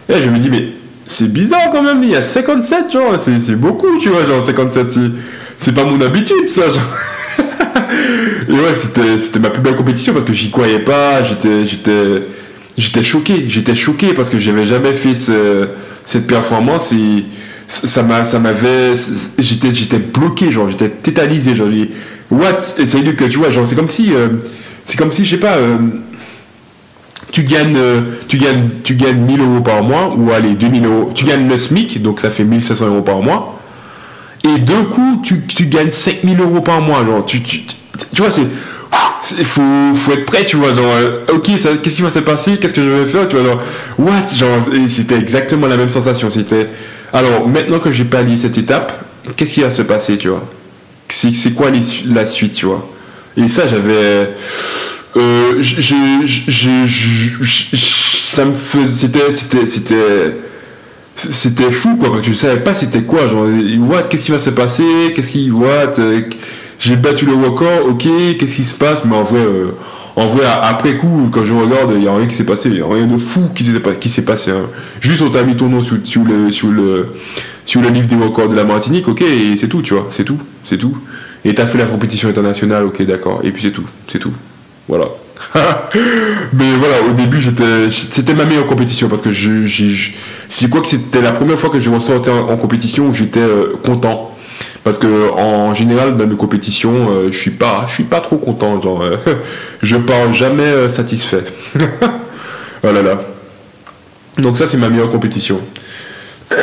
Et 0.08 0.14
là, 0.14 0.20
je 0.20 0.28
me 0.28 0.38
dis 0.38 0.50
mais 0.50 0.70
c'est 1.06 1.32
bizarre 1.32 1.70
quand 1.70 1.82
même, 1.82 2.02
il 2.02 2.10
y 2.10 2.16
a 2.16 2.22
57 2.22 2.90
genre, 2.90 3.16
c'est 3.20 3.54
beaucoup 3.54 3.96
tu 4.02 4.08
vois, 4.08 4.24
genre 4.24 4.44
57, 4.44 4.98
c'est 5.58 5.74
pas 5.76 5.84
mon 5.84 6.00
habitude 6.00 6.48
ça 6.48 6.62
genre. 6.62 6.82
et 8.48 8.52
ouais 8.52 8.74
c'était 8.74 9.38
ma 9.38 9.50
plus 9.50 9.62
belle 9.62 9.76
compétition 9.76 10.12
parce 10.12 10.24
que 10.24 10.32
j'y 10.32 10.50
croyais 10.50 10.80
pas, 10.80 11.22
j'étais 11.22 11.68
j'étais 11.68 12.24
j'étais 12.76 13.04
choqué, 13.04 13.44
j'étais 13.48 13.76
choqué 13.76 14.12
parce 14.12 14.28
que 14.28 14.40
j'avais 14.40 14.66
jamais 14.66 14.92
fait 14.92 15.14
ce 15.14 15.68
cette 16.06 16.26
performance 16.26 16.92
et 16.92 17.24
ça 17.68 18.02
m'a 18.02 18.24
ça 18.24 18.38
m'avait 18.38 18.94
j'étais 19.38 19.74
j'étais 19.74 19.98
bloqué 19.98 20.50
genre 20.52 20.70
j'étais 20.70 20.88
tétanisé 20.88 21.54
genre 21.54 21.68
what? 22.30 22.60
À 22.78 22.84
dire 22.84 23.16
que 23.16 23.24
tu 23.24 23.38
vois 23.38 23.50
genre 23.50 23.66
c'est 23.66 23.74
comme 23.74 23.88
si 23.88 24.14
euh, 24.14 24.28
c'est 24.84 24.96
comme 24.96 25.10
si 25.10 25.24
je 25.24 25.32
sais 25.32 25.40
pas 25.40 25.56
euh, 25.56 25.76
tu 27.32 27.42
gagnes 27.42 27.76
euh, 27.76 28.02
tu 28.28 28.38
gagnes 28.38 28.68
tu 28.84 28.94
gagnes 28.94 29.18
1000 29.18 29.40
euros 29.40 29.60
par 29.60 29.82
mois 29.82 30.14
ou 30.16 30.30
allez 30.30 30.54
2000 30.54 30.86
euros 30.86 31.10
tu 31.12 31.24
gagnes 31.24 31.48
le 31.48 31.58
SMIC 31.58 32.00
donc 32.00 32.20
ça 32.20 32.30
fait 32.30 32.44
1500 32.44 32.86
euros 32.86 33.02
par 33.02 33.20
mois 33.20 33.60
et 34.44 34.58
d'un 34.60 34.84
coup 34.84 35.20
tu, 35.24 35.44
tu 35.46 35.66
gagnes 35.66 35.90
5000 35.90 36.40
euros 36.40 36.60
par 36.60 36.80
mois 36.80 37.04
genre 37.04 37.26
tu, 37.26 37.42
tu, 37.42 37.62
tu 37.64 38.22
vois 38.22 38.30
c'est 38.30 38.46
il 39.38 39.44
faut, 39.44 39.62
faut 39.94 40.12
être 40.12 40.26
prêt, 40.26 40.44
tu 40.44 40.56
vois, 40.56 40.74
genre, 40.74 40.84
euh, 41.00 41.34
ok, 41.34 41.50
qu'est-ce 41.82 41.96
qui 41.96 42.02
va 42.02 42.10
se 42.10 42.18
passer, 42.20 42.58
qu'est-ce 42.58 42.74
que 42.74 42.82
je 42.82 42.88
vais 42.90 43.06
faire, 43.06 43.28
tu 43.28 43.36
vois, 43.36 43.44
genre, 43.44 43.62
what, 43.98 44.26
genre, 44.36 44.60
c'était 44.88 45.16
exactement 45.16 45.66
la 45.66 45.76
même 45.76 45.88
sensation, 45.88 46.30
c'était, 46.30 46.68
alors, 47.12 47.48
maintenant 47.48 47.78
que 47.78 47.92
j'ai 47.92 48.04
pas 48.04 48.22
lié 48.22 48.36
cette 48.36 48.58
étape, 48.58 49.04
qu'est-ce 49.36 49.52
qui 49.54 49.60
va 49.62 49.70
se 49.70 49.82
passer, 49.82 50.18
tu 50.18 50.28
vois, 50.28 50.44
c'est 51.08 51.54
quoi 51.54 51.70
la 52.08 52.26
suite, 52.26 52.52
tu 52.52 52.66
vois, 52.66 52.88
et 53.36 53.48
ça, 53.48 53.66
j'avais, 53.66 54.32
euh, 55.16 55.62
ça 58.24 58.44
me 58.44 58.54
faisait, 58.54 58.86
c'était, 58.88 59.32
c'était, 59.32 59.66
c'était, 59.66 60.36
c'était 61.16 61.70
fou, 61.70 61.96
quoi, 61.96 62.10
parce 62.10 62.22
que 62.22 62.28
je 62.28 62.34
savais 62.34 62.60
pas 62.60 62.74
c'était 62.74 63.02
quoi, 63.02 63.26
genre, 63.28 63.46
what, 63.80 64.04
qu'est-ce 64.04 64.24
qui 64.24 64.32
va 64.32 64.38
se 64.38 64.50
passer, 64.50 65.12
qu'est-ce 65.14 65.30
qui, 65.32 65.50
what, 65.50 65.92
j'ai 66.78 66.96
battu 66.96 67.26
le 67.26 67.34
record, 67.34 67.86
ok, 67.88 68.06
qu'est-ce 68.38 68.56
qui 68.56 68.64
se 68.64 68.74
passe? 68.74 69.04
Mais 69.04 69.16
en 69.16 69.22
vrai, 69.22 69.40
euh, 69.40 69.72
en 70.16 70.26
vrai, 70.26 70.44
après 70.62 70.96
coup, 70.96 71.28
quand 71.32 71.44
je 71.44 71.52
regarde, 71.52 71.92
il 71.94 72.00
n'y 72.00 72.08
a 72.08 72.14
rien 72.14 72.26
qui 72.26 72.34
s'est 72.34 72.44
passé, 72.44 72.70
il 72.70 72.82
a 72.82 72.86
rien 72.86 73.06
de 73.06 73.18
fou 73.18 73.50
qui 73.54 73.64
s'est, 73.64 74.22
passé. 74.22 74.50
Hein. 74.50 74.66
Juste 75.00 75.22
on 75.22 75.30
t'a 75.30 75.42
mis 75.42 75.56
ton 75.56 75.68
nom 75.68 75.80
sur, 75.80 75.96
le, 76.24 76.50
sur, 76.50 76.70
le, 76.70 77.14
sur 77.64 77.82
le 77.82 77.88
livre 77.88 78.06
des 78.06 78.16
records 78.16 78.48
de 78.48 78.56
la 78.56 78.64
Martinique, 78.64 79.08
ok, 79.08 79.22
et 79.22 79.56
c'est 79.56 79.68
tout, 79.68 79.82
tu 79.82 79.94
vois, 79.94 80.08
c'est 80.10 80.24
tout, 80.24 80.38
c'est 80.64 80.78
tout. 80.78 80.96
Et 81.44 81.54
t'as 81.54 81.66
fait 81.66 81.78
la 81.78 81.86
compétition 81.86 82.28
internationale, 82.28 82.84
ok, 82.84 83.02
d'accord, 83.02 83.40
et 83.44 83.52
puis 83.52 83.62
c'est 83.62 83.72
tout, 83.72 83.86
c'est 84.08 84.18
tout. 84.18 84.32
Voilà. 84.88 85.06
mais 86.52 86.72
voilà, 86.78 87.02
au 87.08 87.12
début, 87.12 87.40
j'étais, 87.40 87.90
c'était 87.90 88.34
ma 88.34 88.44
meilleure 88.44 88.66
compétition 88.66 89.08
parce 89.08 89.22
que 89.22 89.30
je, 89.30 90.10
c'est 90.48 90.70
quoi 90.70 90.80
que 90.80 90.88
c'était 90.88 91.20
la 91.20 91.32
première 91.32 91.58
fois 91.58 91.70
que 91.70 91.78
je 91.78 91.90
me 91.90 91.96
en, 91.96 92.56
compétition 92.56 93.08
où 93.08 93.14
j'étais 93.14 93.40
euh, 93.40 93.72
content. 93.84 94.35
Parce 94.86 94.98
que 94.98 95.32
en 95.32 95.74
général 95.74 96.14
dans 96.14 96.28
mes 96.28 96.36
compétitions, 96.36 97.10
euh, 97.10 97.32
je 97.32 97.36
suis 97.36 97.50
pas, 97.50 97.86
je 97.88 97.94
suis 97.94 98.04
pas 98.04 98.20
trop 98.20 98.36
content. 98.36 98.80
Genre, 98.80 99.02
euh, 99.02 99.16
je 99.82 99.96
pars 99.96 100.32
jamais 100.32 100.88
satisfait. 100.88 101.42
oh 101.80 102.92
là 102.92 103.02
là. 103.02 103.20
Donc 104.38 104.56
ça 104.56 104.68
c'est 104.68 104.76
ma 104.76 104.88
meilleure 104.88 105.10
compétition. 105.10 105.60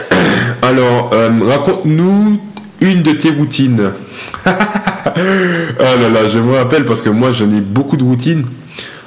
Alors 0.62 1.12
raconte-nous 1.46 2.39
une 2.80 3.03
de 3.03 3.12
tes 3.12 3.30
routines. 3.30 3.92
oh 4.46 4.50
là 5.82 6.08
là, 6.08 6.30
je 6.30 6.39
me 6.39 6.56
rappelle 6.56 6.86
parce 6.86 7.01
que 7.01 7.10
moi 7.10 7.34
j'en 7.34 7.51
ai 7.51 7.60
beaucoup 7.60 7.98
de 7.98 8.06
routines. 8.06 8.46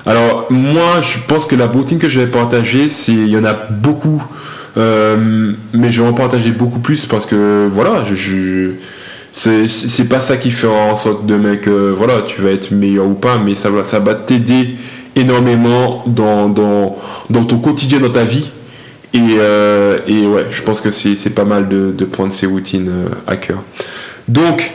Alors 0.05 0.47
moi 0.51 1.01
je 1.01 1.21
pense 1.27 1.47
que 1.47 1.57
la 1.57 1.69
routine 1.69 1.99
que 1.99 2.11
je 2.11 2.21
vais 2.21 2.27
partager, 2.27 2.91
c'est 2.91 3.13
il 3.13 3.29
y 3.29 3.39
en 3.39 3.47
a 3.47 3.55
beaucoup, 3.55 4.23
euh, 4.77 5.55
mais 5.73 5.91
je 5.91 6.03
vais 6.03 6.09
en 6.09 6.13
partager 6.13 6.51
beaucoup 6.51 6.81
plus 6.81 7.07
parce 7.07 7.25
que 7.25 7.67
voilà, 7.73 8.05
je, 8.05 8.73
c'est 9.33 10.09
pas 10.09 10.21
ça 10.21 10.37
qui 10.37 10.51
fera 10.51 10.93
en 10.93 10.97
sorte 10.97 11.27
de 11.27 11.37
mec, 11.37 11.69
voilà, 11.69 12.23
tu 12.23 12.41
vas 12.41 12.51
être 12.51 12.71
meilleur 12.71 13.07
ou 13.07 13.15
pas, 13.15 13.39
mais 13.39 13.55
ça 13.55 13.71
va, 13.71 13.85
ça 13.85 13.99
va 13.99 14.15
t'aider 14.15 14.77
énormément 15.17 16.05
dans, 16.07 16.49
dans, 16.49 16.97
dans 17.31 17.45
ton 17.45 17.59
quotidien, 17.59 18.01
dans 18.01 18.11
ta 18.11 18.25
vie. 18.25 18.51
Et, 19.15 19.37
euh, 19.39 19.99
et 20.07 20.27
ouais, 20.27 20.47
je 20.51 20.63
pense 20.63 20.81
que 20.81 20.91
c'est 20.91 21.31
pas 21.31 21.45
mal 21.45 21.69
de, 21.69 22.05
prendre 22.05 22.33
ces 22.33 22.47
routines 22.47 22.89
euh, 22.89 23.09
à 23.27 23.37
cœur. 23.37 23.63
Donc, 24.29 24.71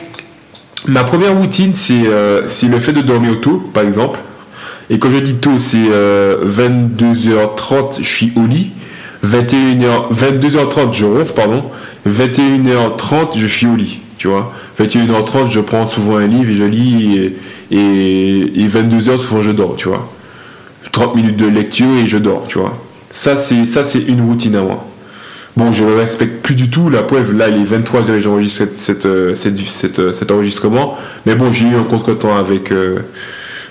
ma 0.86 1.04
première 1.04 1.36
routine, 1.36 1.74
c'est 1.74 2.02
euh, 2.06 2.46
le 2.62 2.80
fait 2.80 2.92
de 2.92 3.02
dormir 3.02 3.40
tôt, 3.40 3.62
par 3.72 3.84
exemple. 3.84 4.18
Et 4.90 4.98
quand 4.98 5.10
je 5.10 5.18
dis 5.18 5.36
tôt, 5.36 5.58
c'est 5.58 5.78
22h30, 5.78 8.02
je 8.02 8.02
suis 8.02 8.32
au 8.36 8.46
lit. 8.46 8.72
21h, 9.24 10.12
22h30, 10.12 10.92
je 10.92 11.04
ronfle, 11.04 11.32
pardon. 11.34 11.64
21h30, 12.08 13.38
je 13.38 13.46
suis 13.46 13.66
au 13.66 13.76
lit, 13.76 14.00
tu 14.22 14.28
vois. 14.28 14.52
21h30, 14.78 15.50
je 15.50 15.58
prends 15.58 15.84
souvent 15.84 16.18
un 16.18 16.28
livre 16.28 16.48
et 16.48 16.54
je 16.54 16.62
lis. 16.62 17.16
Et, 17.16 17.76
et, 17.76 18.62
et 18.62 18.68
22h, 18.68 19.18
souvent, 19.18 19.42
je 19.42 19.50
dors, 19.50 19.74
tu 19.74 19.88
vois. 19.88 20.08
30 20.92 21.16
minutes 21.16 21.36
de 21.36 21.48
lecture 21.48 21.88
et 22.00 22.06
je 22.06 22.18
dors, 22.18 22.46
tu 22.46 22.60
vois. 22.60 22.78
Ça, 23.10 23.36
c'est, 23.36 23.66
ça, 23.66 23.82
c'est 23.82 23.98
une 23.98 24.20
routine 24.20 24.54
à 24.54 24.60
moi. 24.60 24.86
Bon, 25.56 25.72
je 25.72 25.82
ne 25.82 25.96
respecte 25.96 26.40
plus 26.40 26.54
du 26.54 26.70
tout. 26.70 26.88
La 26.88 27.02
preuve, 27.02 27.36
là, 27.36 27.48
il 27.48 27.62
est 27.62 27.64
23h 27.64 28.12
et 28.12 28.22
j'enregistre 28.22 28.66
cette, 28.70 29.06
euh, 29.06 29.34
euh, 29.34 30.12
cet 30.12 30.30
enregistrement. 30.30 30.96
Mais 31.26 31.34
bon, 31.34 31.52
j'ai 31.52 31.64
eu 31.64 31.74
un 31.74 31.82
contretemps 31.82 32.36
avec, 32.36 32.70
euh, 32.70 33.00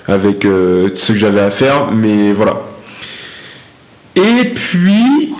avec 0.06 0.42
ce 0.42 1.12
que 1.14 1.18
j'avais 1.18 1.40
à 1.40 1.50
faire. 1.50 1.90
Mais 1.92 2.32
voilà. 2.32 2.60
Et 4.16 4.52
puis, 4.54 5.32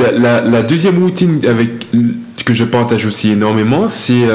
la, 0.00 0.62
deuxième 0.62 1.02
routine 1.02 1.40
avec, 1.46 1.86
que 2.44 2.54
je 2.54 2.64
partage 2.64 3.06
aussi 3.06 3.30
énormément, 3.30 3.88
c'est. 3.88 4.26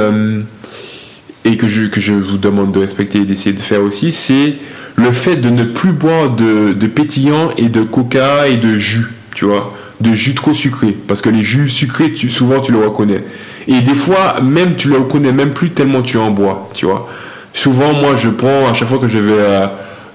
et 1.45 1.57
que 1.57 1.67
je, 1.67 1.85
que 1.85 2.01
je 2.01 2.13
vous 2.13 2.37
demande 2.37 2.71
de 2.71 2.79
respecter 2.79 3.19
et 3.19 3.25
d'essayer 3.25 3.53
de 3.53 3.61
faire 3.61 3.81
aussi, 3.81 4.11
c'est 4.11 4.55
le 4.95 5.11
fait 5.11 5.35
de 5.35 5.49
ne 5.49 5.63
plus 5.63 5.91
boire 5.91 6.29
de, 6.29 6.73
de 6.73 6.87
pétillant 6.87 7.51
et 7.57 7.69
de 7.69 7.83
coca 7.83 8.47
et 8.47 8.57
de 8.57 8.69
jus, 8.69 9.07
tu 9.35 9.45
vois, 9.45 9.73
de 10.01 10.11
jus 10.13 10.33
trop 10.33 10.53
sucré, 10.53 10.95
parce 11.07 11.21
que 11.21 11.29
les 11.29 11.43
jus 11.43 11.69
sucrés, 11.69 12.13
tu, 12.13 12.29
souvent 12.29 12.61
tu 12.61 12.71
le 12.71 12.79
reconnais. 12.79 13.23
Et 13.67 13.81
des 13.81 13.93
fois, 13.93 14.41
même 14.41 14.75
tu 14.75 14.89
le 14.89 14.97
reconnais 14.97 15.31
même 15.31 15.53
plus 15.53 15.71
tellement 15.71 16.01
tu 16.01 16.17
en 16.17 16.31
bois, 16.31 16.69
tu 16.73 16.85
vois. 16.85 17.07
Souvent, 17.53 17.93
moi, 17.93 18.15
je 18.17 18.29
prends, 18.29 18.69
à 18.69 18.73
chaque 18.73 18.87
fois 18.87 18.97
que 18.97 19.07
je 19.07 19.17
vais 19.17 19.33
euh, 19.37 19.67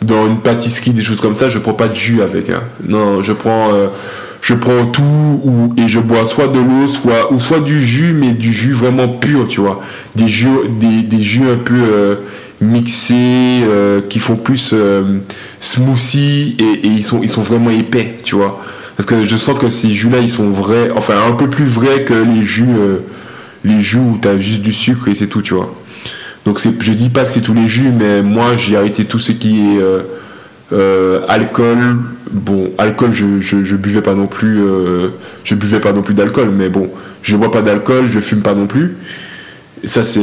dans 0.03 0.27
une 0.27 0.41
pâtisserie, 0.41 0.91
des 0.93 1.03
choses 1.03 1.21
comme 1.21 1.35
ça, 1.35 1.51
je 1.51 1.59
prends 1.59 1.73
pas 1.73 1.89
de 1.89 1.95
jus 1.95 2.23
avec. 2.23 2.51
Hein. 2.51 2.63
Non, 2.87 3.23
je 3.23 3.33
prends, 3.33 3.73
euh, 3.73 3.89
je 4.43 4.55
prends 4.55 4.87
tout 4.87 5.03
ou, 5.45 5.75
et 5.77 5.89
je 5.89 6.01
bois 6.01 6.25
soit 6.25 6.49
de 6.49 6.59
l'eau, 6.59 6.89
soit, 6.89 7.33
ou 7.33 7.41
soit 7.41 7.61
du 7.61 7.85
jus, 7.85 8.15
mais 8.15 8.33
du 8.33 8.53
jus 8.53 8.73
vraiment 8.73 9.09
pur, 9.09 9.47
tu 9.47 9.61
vois. 9.61 9.81
Des 10.17 10.29
jus, 10.29 10.49
des, 10.81 11.03
des 11.03 11.23
jus 11.23 11.49
un 11.49 11.57
peu 11.57 11.75
euh, 11.75 12.15
mixés, 12.61 13.61
euh, 13.63 14.01
qui 14.09 14.19
font 14.19 14.37
plus 14.37 14.71
euh, 14.73 15.19
smoothie 15.61 16.57
et, 16.59 16.87
ils, 16.87 17.05
sont, 17.05 17.21
ils 17.23 17.29
sont 17.29 17.43
vraiment 17.43 17.71
épais, 17.71 18.17
tu 18.25 18.37
vois. 18.37 18.63
Parce 18.97 19.09
que 19.09 19.25
je 19.25 19.37
sens 19.37 19.59
que 19.59 19.69
ces 19.69 19.93
jus-là, 19.93 20.19
ils 20.21 20.31
sont 20.31 20.51
vrais, 20.51 20.91
enfin 20.97 21.15
un 21.27 21.33
peu 21.33 21.49
plus 21.49 21.65
vrais 21.65 22.05
que 22.05 22.15
les 22.15 22.45
jus, 22.45 22.67
euh, 22.79 22.99
les 23.65 23.83
jus 23.83 23.99
où 23.99 24.19
tu 24.21 24.29
as 24.29 24.39
juste 24.39 24.63
du 24.63 24.73
sucre 24.73 25.09
et 25.09 25.15
c'est 25.15 25.27
tout, 25.27 25.43
tu 25.43 25.55
vois. 25.55 25.75
Donc 26.47 26.59
je 26.59 26.93
dis 26.93 27.11
pas 27.11 27.25
que 27.25 27.31
c'est 27.31 27.43
tous 27.43 27.53
les 27.53 27.69
jus, 27.69 27.93
mais 27.93 28.23
moi 28.23 28.57
j'ai 28.57 28.75
arrêté 28.75 29.05
tout 29.05 29.19
ce 29.19 29.33
qui 29.33 29.61
est 29.77 29.81
alcool. 31.29 31.99
Bon, 32.33 32.71
alcool, 32.79 33.13
je, 33.13 33.77
buvais 33.77 34.03
pas 34.03 34.15
non 34.15 34.27
plus, 34.27 34.61
je 35.45 35.55
buvais 35.55 35.81
pas 35.81 35.93
non 35.93 36.03
plus 36.03 36.15
d'alcool, 36.15 36.51
mais 36.51 36.69
bon, 36.69 36.89
je 37.23 37.37
bois 37.37 37.51
pas 37.51 37.63
d'alcool, 37.63 38.07
je 38.07 38.21
fume 38.21 38.41
pas 38.41 38.55
non 38.55 38.67
plus. 38.67 38.97
Ça 39.85 40.05
c'est 40.05 40.21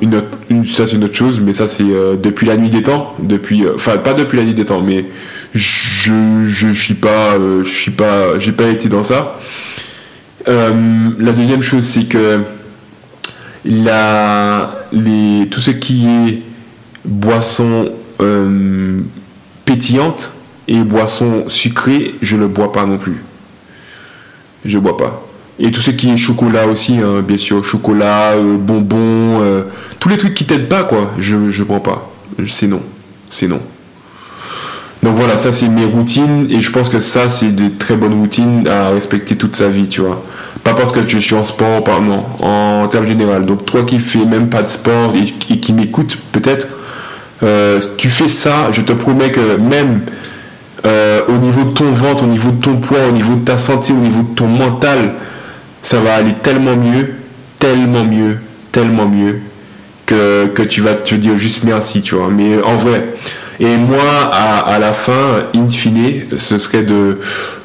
une, 0.00 0.14
autre, 0.14 1.14
chose 1.14 1.40
mais 1.40 1.52
ça 1.52 1.66
c'est 1.66 1.82
euh, 1.82 2.14
depuis 2.14 2.46
la 2.46 2.56
nuit 2.56 2.70
des 2.70 2.84
temps 2.84 3.14
depuis 3.18 3.64
euh, 3.64 3.72
enfin 3.74 3.96
pas 3.96 4.14
depuis 4.14 4.36
la 4.36 4.44
nuit 4.44 4.54
des 4.54 4.64
temps 4.64 4.80
mais 4.80 5.06
je 5.54 6.46
je, 6.46 6.72
suis 6.72 6.94
pas 6.94 7.34
euh, 7.34 7.64
je 7.64 7.68
suis 7.68 7.90
pas 7.90 8.38
j'ai 8.38 8.52
pas 8.52 8.68
été 8.68 8.88
dans 8.88 9.02
ça. 9.02 9.40
La 10.46 11.32
deuxième 11.32 11.62
chose 11.62 11.82
c'est 11.82 12.04
que 12.04 12.42
tout 13.64 15.60
ce 15.60 15.70
qui 15.72 16.06
est 16.06 16.42
boisson 17.04 17.90
pétillante 19.64 20.32
et 20.68 20.78
boisson 20.78 21.44
sucrée 21.48 22.14
je 22.22 22.36
ne 22.36 22.46
bois 22.46 22.70
pas 22.70 22.86
non 22.86 22.98
plus 22.98 23.24
je 24.64 24.78
bois 24.78 24.96
pas 24.96 25.24
et 25.60 25.72
tout 25.72 25.80
ce 25.80 25.90
qui 25.90 26.08
est 26.10 26.16
chocolat 26.16 26.66
aussi, 26.66 26.98
hein, 26.98 27.20
bien 27.26 27.36
sûr, 27.36 27.64
chocolat, 27.64 28.34
euh, 28.34 28.56
bonbons, 28.56 29.42
euh, 29.42 29.64
tous 29.98 30.08
les 30.08 30.16
trucs 30.16 30.34
qui 30.34 30.44
t'aident 30.44 30.68
pas, 30.68 30.84
quoi, 30.84 31.12
je 31.18 31.34
ne 31.34 31.64
prends 31.64 31.80
pas. 31.80 32.10
C'est 32.46 32.68
non. 32.68 32.80
C'est 33.28 33.48
non. 33.48 33.60
Donc 35.02 35.16
voilà, 35.16 35.36
ça 35.36 35.52
c'est 35.52 35.68
mes 35.68 35.84
routines 35.84 36.46
et 36.50 36.60
je 36.60 36.72
pense 36.72 36.88
que 36.88 36.98
ça 36.98 37.28
c'est 37.28 37.54
de 37.54 37.68
très 37.68 37.96
bonnes 37.96 38.14
routines 38.14 38.66
à 38.66 38.90
respecter 38.90 39.36
toute 39.36 39.54
sa 39.54 39.68
vie, 39.68 39.88
tu 39.88 40.00
vois. 40.00 40.24
Pas 40.64 40.74
parce 40.74 40.92
que 40.92 41.06
je 41.06 41.18
suis 41.18 41.34
en 41.34 41.44
sport, 41.44 41.84
pas, 41.84 42.00
non, 42.00 42.24
en 42.40 42.86
termes 42.88 43.06
général. 43.06 43.46
Donc 43.46 43.64
toi 43.64 43.84
qui 43.84 44.00
fais 44.00 44.24
même 44.24 44.48
pas 44.48 44.62
de 44.62 44.66
sport 44.66 45.14
et, 45.14 45.56
qui 45.58 45.72
m'écoutes 45.72 46.18
peut-être, 46.32 46.66
euh, 47.44 47.80
tu 47.96 48.08
fais 48.08 48.28
ça, 48.28 48.70
je 48.72 48.82
te 48.82 48.92
promets 48.92 49.30
que 49.30 49.56
même 49.56 50.02
au 51.28 51.38
niveau 51.38 51.64
de 51.64 51.70
ton 51.70 51.92
ventre, 51.92 52.24
au 52.24 52.28
niveau 52.28 52.50
de 52.50 52.60
ton 52.60 52.76
poids, 52.76 52.98
au 53.08 53.12
niveau 53.12 53.34
de 53.34 53.44
ta 53.44 53.58
santé, 53.58 53.92
au 53.92 53.96
niveau 53.96 54.22
de 54.22 54.34
ton 54.34 54.46
mental, 54.46 55.14
ça 55.82 55.98
va 56.00 56.14
aller 56.14 56.34
tellement 56.42 56.76
mieux, 56.76 57.14
tellement 57.58 58.04
mieux, 58.04 58.38
tellement 58.72 59.08
mieux 59.08 59.40
que, 60.06 60.62
tu 60.62 60.80
vas 60.80 60.94
te 60.94 61.14
dire 61.14 61.36
juste 61.36 61.64
merci, 61.64 62.02
tu 62.02 62.14
vois. 62.14 62.28
Mais 62.28 62.62
en 62.62 62.76
vrai, 62.76 63.04
et 63.60 63.76
moi, 63.76 64.30
à, 64.32 64.78
la 64.78 64.92
fin, 64.92 65.46
in 65.54 65.68
fine, 65.68 66.22
ce 66.36 66.58
serait 66.58 66.82
de 66.82 67.18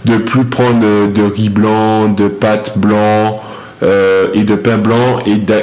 de 0.05 0.17
plus 0.17 0.45
prendre 0.45 1.11
de 1.11 1.21
riz 1.23 1.49
blanc, 1.49 2.09
de 2.09 2.27
pâtes 2.27 2.77
blanc 2.77 3.41
euh, 3.83 4.27
et 4.33 4.43
de 4.43 4.55
pain 4.55 4.77
blanc 4.77 5.19
et 5.25 5.37
de, 5.37 5.53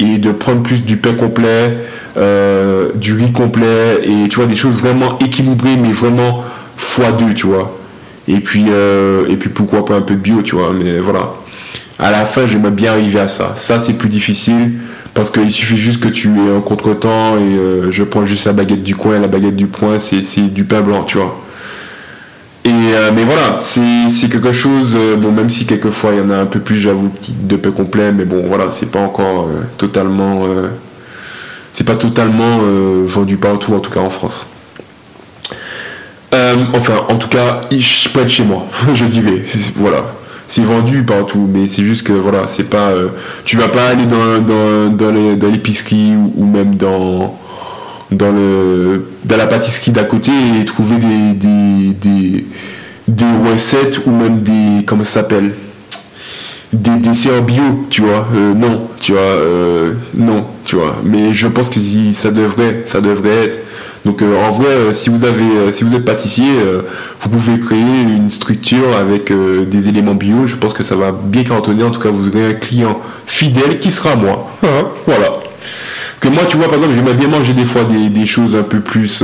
et, 0.00 0.18
de 0.18 0.32
prendre 0.32 0.62
plus 0.62 0.82
du 0.84 0.96
pain 0.96 1.12
complet, 1.12 1.76
euh, 2.16 2.88
du 2.94 3.12
riz 3.12 3.32
complet 3.32 4.00
et 4.02 4.28
tu 4.28 4.36
vois 4.36 4.46
des 4.46 4.54
choses 4.54 4.78
vraiment 4.80 5.18
équilibrées 5.18 5.76
mais 5.76 5.92
vraiment 5.92 6.42
fois 6.82 7.12
deux, 7.12 7.34
tu 7.34 7.46
vois. 7.46 7.76
Et 8.28 8.40
puis 8.40 8.66
euh, 8.68 9.26
et 9.28 9.36
puis 9.36 9.50
pourquoi 9.50 9.84
pas 9.84 9.96
un 9.96 10.02
peu 10.02 10.14
de 10.14 10.20
bio, 10.20 10.42
tu 10.42 10.56
vois. 10.56 10.72
Mais 10.72 10.98
voilà 10.98 11.32
à 11.98 12.10
la 12.10 12.24
fin, 12.24 12.46
j'aimerais 12.48 12.72
bien 12.72 12.92
arriver 12.92 13.20
à 13.20 13.28
ça. 13.28 13.52
Ça, 13.54 13.78
c'est 13.78 13.92
plus 13.92 14.08
difficile 14.08 14.72
parce 15.14 15.30
qu'il 15.30 15.50
suffit 15.50 15.76
juste 15.76 16.00
que 16.00 16.08
tu 16.08 16.28
aies 16.28 16.56
un 16.56 16.60
contre-temps 16.60 17.36
et 17.36 17.56
euh, 17.56 17.90
je 17.92 18.02
prends 18.02 18.26
juste 18.26 18.46
la 18.46 18.52
baguette 18.52 18.82
du 18.82 18.96
coin. 18.96 19.20
La 19.20 19.28
baguette 19.28 19.54
du 19.54 19.68
point, 19.68 19.98
c'est 19.98 20.52
du 20.52 20.64
pain 20.64 20.80
blanc, 20.80 21.04
tu 21.04 21.18
vois. 21.18 21.38
Et, 22.64 22.70
euh, 22.70 23.10
mais 23.14 23.24
voilà, 23.24 23.60
c'est 23.60 24.28
quelque 24.28 24.52
chose, 24.52 24.96
bon, 25.20 25.30
même 25.32 25.48
si 25.48 25.64
quelquefois 25.64 26.12
il 26.12 26.18
y 26.18 26.20
en 26.20 26.30
a 26.30 26.36
un 26.38 26.46
peu 26.46 26.60
plus, 26.60 26.76
j'avoue, 26.76 27.12
de 27.28 27.56
pain 27.56 27.70
complet, 27.70 28.10
mais 28.10 28.24
bon, 28.24 28.44
voilà, 28.46 28.70
c'est 28.70 28.90
pas 28.90 29.00
encore 29.00 29.48
totalement. 29.78 30.44
c'est 31.72 31.84
pas 31.84 31.96
totalement 31.96 32.58
vendu 33.04 33.36
partout, 33.36 33.74
en 33.74 33.80
tout 33.80 33.90
cas 33.90 34.00
en 34.00 34.10
France. 34.10 34.51
Enfin, 36.74 37.04
en 37.08 37.16
tout 37.16 37.28
cas, 37.28 37.60
je 37.70 38.08
peux 38.08 38.20
être 38.20 38.28
chez 38.28 38.44
moi, 38.44 38.66
je 38.94 39.04
dirais. 39.04 39.44
Voilà 39.76 40.04
c'est 40.52 40.64
vendu 40.64 41.02
partout, 41.02 41.48
mais 41.50 41.66
c'est 41.66 41.82
juste 41.82 42.06
que 42.06 42.12
voilà, 42.12 42.46
c'est 42.46 42.68
pas. 42.68 42.90
Euh, 42.90 43.08
tu 43.46 43.56
vas 43.56 43.68
pas 43.68 43.86
aller 43.88 44.04
dans, 44.04 44.38
dans, 44.38 44.94
dans 44.94 45.50
l'épicerie 45.50 46.12
ou, 46.36 46.44
même 46.44 46.74
dans 46.74 47.38
dans 48.10 48.30
le 48.30 49.08
dans 49.24 49.38
la 49.38 49.46
pâtisserie 49.46 49.92
d'à 49.92 50.04
côté 50.04 50.30
et 50.60 50.66
trouver 50.66 50.96
des, 50.96 51.32
des, 51.32 51.94
des, 51.94 52.46
des 53.08 53.50
recettes 53.50 54.02
ou 54.04 54.10
même 54.10 54.42
des 54.42 54.84
comment 54.84 55.04
ça 55.04 55.22
s'appelle? 55.22 55.54
Des 56.74 56.96
desserts 56.96 57.42
bio, 57.42 57.86
tu 57.88 58.02
vois. 58.02 58.28
Euh, 58.34 58.52
non, 58.52 58.88
tu 59.00 59.12
vois, 59.12 59.20
euh, 59.22 59.94
non, 60.14 60.44
tu 60.66 60.76
vois. 60.76 60.96
Mais 61.02 61.32
je 61.32 61.46
pense 61.46 61.70
que 61.70 61.80
ça 62.12 62.30
devrait, 62.30 62.82
ça 62.84 63.00
devrait 63.00 63.44
être 63.44 63.58
Donc 64.04 64.22
en 64.22 64.50
vrai, 64.50 64.92
si 64.92 65.10
vous 65.10 65.24
avez, 65.24 65.72
si 65.72 65.84
vous 65.84 65.94
êtes 65.94 66.04
pâtissier, 66.04 66.50
vous 67.20 67.28
pouvez 67.28 67.60
créer 67.60 68.02
une 68.02 68.30
structure 68.30 68.96
avec 68.98 69.32
des 69.32 69.88
éléments 69.88 70.14
bio. 70.14 70.46
Je 70.46 70.56
pense 70.56 70.72
que 70.72 70.82
ça 70.82 70.96
va 70.96 71.12
bien 71.12 71.44
cartonner. 71.44 71.84
En 71.84 71.92
tout 71.92 72.00
cas, 72.00 72.08
vous 72.10 72.28
aurez 72.28 72.46
un 72.46 72.54
client 72.54 73.00
fidèle 73.26 73.78
qui 73.78 73.92
sera 73.92 74.16
moi. 74.16 74.50
voilà. 75.06 75.38
Que 76.18 76.28
moi, 76.28 76.44
tu 76.48 76.56
vois, 76.56 76.66
par 76.66 76.76
exemple, 76.76 76.94
j'aimerais 76.96 77.14
bien 77.14 77.28
manger 77.28 77.52
des 77.52 77.64
fois 77.64 77.82
des, 77.84 78.26
choses 78.26 78.56
un 78.56 78.64
peu 78.64 78.80
plus 78.80 79.22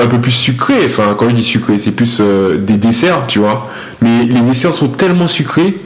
un 0.00 0.06
peu 0.06 0.20
plus 0.20 0.30
sucré. 0.30 0.74
Enfin, 0.84 1.14
quand 1.18 1.28
je 1.28 1.34
dis 1.34 1.44
sucré, 1.44 1.78
c'est 1.78 1.92
plus 1.92 2.18
euh, 2.20 2.56
des 2.56 2.76
desserts, 2.76 3.26
tu 3.26 3.38
vois. 3.38 3.68
Mais 4.00 4.24
les 4.24 4.40
desserts 4.40 4.74
sont 4.74 4.88
tellement 4.88 5.28
sucrés 5.28 5.78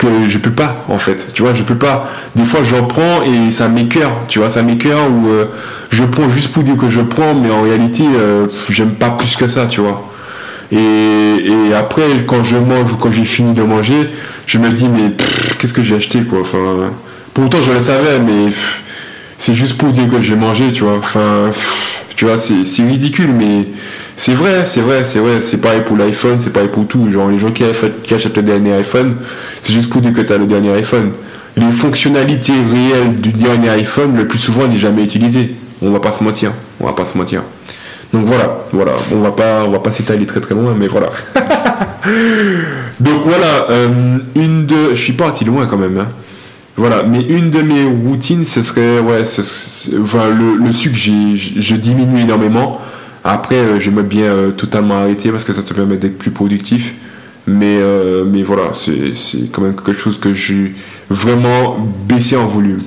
que 0.00 0.28
je 0.28 0.38
peux 0.38 0.50
pas, 0.50 0.82
en 0.88 0.98
fait. 0.98 1.32
Tu 1.34 1.42
vois, 1.42 1.52
je 1.52 1.62
peux 1.62 1.76
pas. 1.76 2.08
Des 2.34 2.44
fois, 2.44 2.60
j'en 2.62 2.84
prends 2.86 3.22
et 3.22 3.50
ça 3.50 3.68
m'écœure, 3.68 4.12
tu 4.28 4.38
vois, 4.38 4.48
ça 4.48 4.62
m'écœure 4.62 5.10
ou 5.10 5.28
euh, 5.28 5.44
je 5.90 6.02
prends 6.04 6.28
juste 6.30 6.52
pour 6.52 6.62
dire 6.62 6.78
que 6.78 6.88
je 6.88 7.00
prends, 7.02 7.34
mais 7.34 7.50
en 7.50 7.62
réalité, 7.62 8.04
euh, 8.16 8.46
j'aime 8.70 8.92
pas 8.92 9.10
plus 9.10 9.36
que 9.36 9.46
ça, 9.46 9.66
tu 9.66 9.82
vois. 9.82 10.10
Et, 10.72 11.74
après, 11.76 12.02
quand 12.26 12.42
je 12.44 12.56
mange 12.56 12.92
ou 12.92 12.96
quand 12.96 13.12
j'ai 13.12 13.24
fini 13.24 13.52
de 13.52 13.62
manger, 13.62 14.10
je 14.46 14.58
me 14.58 14.70
dis, 14.70 14.88
mais 14.88 15.12
qu'est-ce 15.58 15.74
que 15.74 15.82
j'ai 15.82 15.96
acheté, 15.96 16.22
quoi. 16.22 16.40
Enfin, 16.40 16.92
pourtant, 17.34 17.58
je 17.60 17.70
le 17.70 17.80
savais, 17.80 18.18
mais 18.20 18.52
c'est 19.36 19.54
juste 19.54 19.76
pour 19.76 19.90
dire 19.90 20.08
que 20.08 20.20
j'ai 20.20 20.36
mangé, 20.36 20.72
tu 20.72 20.84
vois. 20.84 20.98
Enfin. 20.98 21.50
Tu 22.20 22.26
vois, 22.26 22.36
c'est 22.36 22.82
ridicule, 22.82 23.30
mais 23.32 23.66
c'est 24.20 24.34
vrai, 24.34 24.66
c'est 24.66 24.82
vrai, 24.82 25.02
c'est 25.04 25.18
vrai. 25.18 25.40
C'est 25.40 25.62
pareil 25.62 25.80
pour 25.80 25.96
l'iPhone, 25.96 26.38
c'est 26.38 26.52
pareil 26.52 26.68
pour 26.68 26.86
tout. 26.86 27.10
Genre, 27.10 27.30
les 27.30 27.38
gens 27.38 27.52
qui, 27.52 27.64
achètent 27.64 28.36
le 28.36 28.42
dernier 28.42 28.74
iPhone, 28.74 29.16
c'est 29.62 29.72
juste 29.72 29.88
pour 29.88 30.02
dire 30.02 30.12
que 30.12 30.20
tu 30.20 30.30
as 30.30 30.36
le 30.36 30.44
dernier 30.44 30.72
iPhone. 30.72 31.12
Les 31.56 31.70
fonctionnalités 31.70 32.52
réelles 32.52 33.18
du 33.18 33.32
dernier 33.32 33.70
iPhone, 33.70 34.14
le 34.18 34.28
plus 34.28 34.38
souvent, 34.38 34.68
n'est 34.68 34.76
jamais 34.76 35.04
utilisées. 35.04 35.54
On 35.80 35.90
va 35.90 36.00
pas 36.00 36.12
se 36.12 36.22
mentir. 36.22 36.52
On 36.80 36.84
va 36.84 36.92
pas 36.92 37.06
se 37.06 37.16
mentir. 37.16 37.42
Donc 38.12 38.26
voilà, 38.26 38.58
voilà. 38.72 38.92
On 39.10 39.20
va 39.20 39.30
pas, 39.30 39.64
on 39.64 39.70
va 39.70 39.78
pas 39.78 39.90
s'étaler 39.90 40.26
très 40.26 40.42
très 40.42 40.54
loin, 40.54 40.74
mais 40.78 40.88
voilà. 40.88 41.08
Donc 43.00 43.22
voilà, 43.24 43.70
euh, 43.70 44.18
une 44.36 44.66
de, 44.66 44.90
je 44.90 45.02
suis 45.02 45.14
parti 45.14 45.46
loin 45.46 45.64
quand 45.64 45.78
même. 45.78 45.96
Hein. 45.96 46.08
Voilà, 46.76 47.04
mais 47.04 47.22
une 47.22 47.48
de 47.48 47.62
mes 47.62 47.86
routines, 47.86 48.44
ce 48.44 48.62
serait, 48.62 48.98
ouais, 48.98 49.22
enfin, 50.02 50.28
le, 50.28 50.62
le 50.62 50.72
sucre, 50.74 50.94
je 50.94 51.74
diminue 51.76 52.20
énormément. 52.20 52.80
Après, 53.24 53.56
euh, 53.56 53.78
j'aimerais 53.78 54.04
bien 54.04 54.24
euh, 54.24 54.50
totalement 54.50 54.96
arrêter 54.96 55.30
parce 55.30 55.44
que 55.44 55.52
ça 55.52 55.62
te 55.62 55.74
permet 55.74 55.96
d'être 55.96 56.18
plus 56.18 56.30
productif. 56.30 56.94
Mais, 57.46 57.78
euh, 57.80 58.24
mais 58.24 58.42
voilà, 58.42 58.72
c'est 58.72 59.12
quand 59.50 59.62
même 59.62 59.74
quelque 59.74 59.94
chose 59.94 60.18
que 60.20 60.34
j'ai 60.34 60.74
vraiment 61.08 61.78
baissé 62.06 62.36
en 62.36 62.46
volume. 62.46 62.82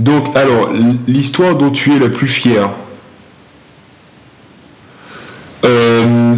Donc, 0.00 0.34
alors, 0.34 0.70
l'histoire 1.06 1.54
dont 1.54 1.70
tu 1.70 1.94
es 1.94 1.98
le 1.98 2.10
plus 2.10 2.28
fier. 2.28 2.70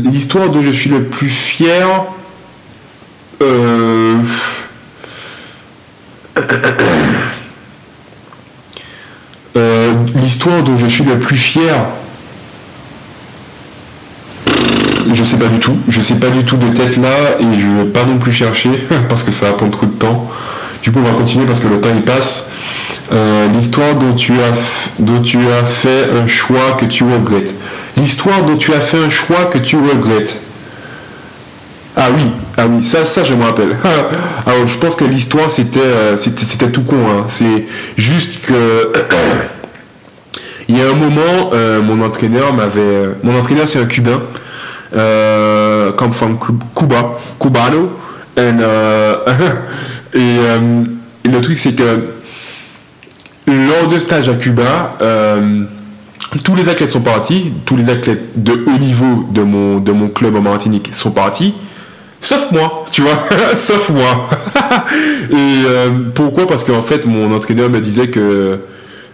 l'histoire 0.04 0.50
dont 0.50 0.62
je 0.62 0.70
suis 0.70 0.90
le 0.90 1.04
plus 1.04 1.28
fier. 1.30 2.04
L'histoire 10.16 10.62
dont 10.62 10.76
je 10.78 10.86
suis 10.86 11.04
le 11.04 11.18
plus 11.18 11.36
fier, 11.36 11.86
je 15.14 15.24
sais 15.24 15.36
pas 15.36 15.46
du 15.46 15.58
tout. 15.58 15.76
Je 15.88 16.00
sais 16.00 16.16
pas 16.16 16.30
du 16.30 16.44
tout 16.44 16.56
de 16.56 16.68
tête 16.68 16.96
là 16.96 17.38
et 17.40 17.58
je 17.58 17.66
vais 17.66 17.90
pas 17.90 18.04
non 18.04 18.18
plus 18.18 18.32
chercher 18.32 18.70
parce 19.08 19.22
que 19.22 19.30
ça 19.30 19.46
va 19.46 19.52
prendre 19.52 19.72
trop 19.72 19.86
de 19.86 19.92
temps. 19.92 20.30
Du 20.82 20.92
coup, 20.92 20.98
on 20.98 21.08
va 21.08 21.16
continuer 21.16 21.46
parce 21.46 21.60
que 21.60 21.68
le 21.68 21.80
temps 21.80 21.90
il 21.94 22.02
passe. 22.02 22.50
Euh, 23.12 23.48
l'histoire 23.48 23.94
dont 23.94 24.14
tu 24.14 24.32
as 24.32 24.52
dont 24.98 25.20
tu 25.20 25.38
as 25.38 25.64
fait 25.64 26.08
un 26.10 26.26
choix 26.26 26.76
que 26.78 26.86
tu 26.86 27.04
regrettes. 27.04 27.54
L'histoire 27.96 28.42
dont 28.42 28.56
tu 28.56 28.72
as 28.72 28.80
fait 28.80 28.98
un 28.98 29.10
choix 29.10 29.46
que 29.46 29.58
tu 29.58 29.76
regrettes. 29.76 30.40
Ah 31.96 32.08
oui, 32.14 32.24
ah 32.56 32.66
oui, 32.66 32.82
ça, 32.82 33.04
ça 33.04 33.22
je 33.22 33.34
me 33.34 33.44
rappelle. 33.44 33.76
Alors 34.46 34.66
je 34.66 34.78
pense 34.78 34.96
que 34.96 35.04
l'histoire 35.04 35.50
c'était, 35.50 35.80
euh, 35.80 36.16
c'était, 36.16 36.70
tout 36.70 36.82
con. 36.82 36.96
Hein. 36.96 37.26
C'est 37.28 37.66
juste 37.96 38.46
que 38.46 38.92
il 40.68 40.76
y 40.76 40.80
a 40.80 40.90
un 40.90 40.94
moment, 40.94 41.50
euh, 41.52 41.82
mon 41.82 42.04
entraîneur 42.04 42.52
m'avait, 42.52 43.10
mon 43.22 43.38
entraîneur 43.38 43.68
c'est 43.68 43.78
un 43.78 43.86
Cubain, 43.86 44.22
comme 44.94 46.12
from 46.12 46.38
Cuba, 46.74 47.18
Cubano, 47.40 47.98
et, 48.36 48.50
et, 50.14 51.28
le 51.28 51.40
truc 51.40 51.58
c'est 51.58 51.74
que 51.74 52.14
lors 53.46 53.88
de 53.88 53.98
stage 53.98 54.28
à 54.28 54.34
Cuba. 54.34 54.96
tous 56.42 56.54
les 56.56 56.68
athlètes 56.68 56.90
sont 56.90 57.00
partis, 57.00 57.52
tous 57.64 57.76
les 57.76 57.88
athlètes 57.88 58.42
de 58.42 58.52
haut 58.52 58.78
niveau 58.78 59.28
de 59.30 59.42
mon, 59.42 59.78
de 59.78 59.92
mon 59.92 60.08
club 60.08 60.36
en 60.36 60.40
Martinique 60.40 60.90
sont 60.92 61.12
partis. 61.12 61.54
Sauf 62.24 62.52
moi, 62.52 62.86
tu 62.90 63.02
vois, 63.02 63.18
sauf 63.54 63.90
moi. 63.90 64.30
et 65.30 65.34
euh, 65.34 65.90
pourquoi? 66.14 66.46
Parce 66.46 66.64
qu'en 66.64 66.80
fait, 66.80 67.04
mon 67.04 67.30
entraîneur 67.36 67.68
me 67.68 67.82
disait 67.82 68.08
que, 68.08 68.60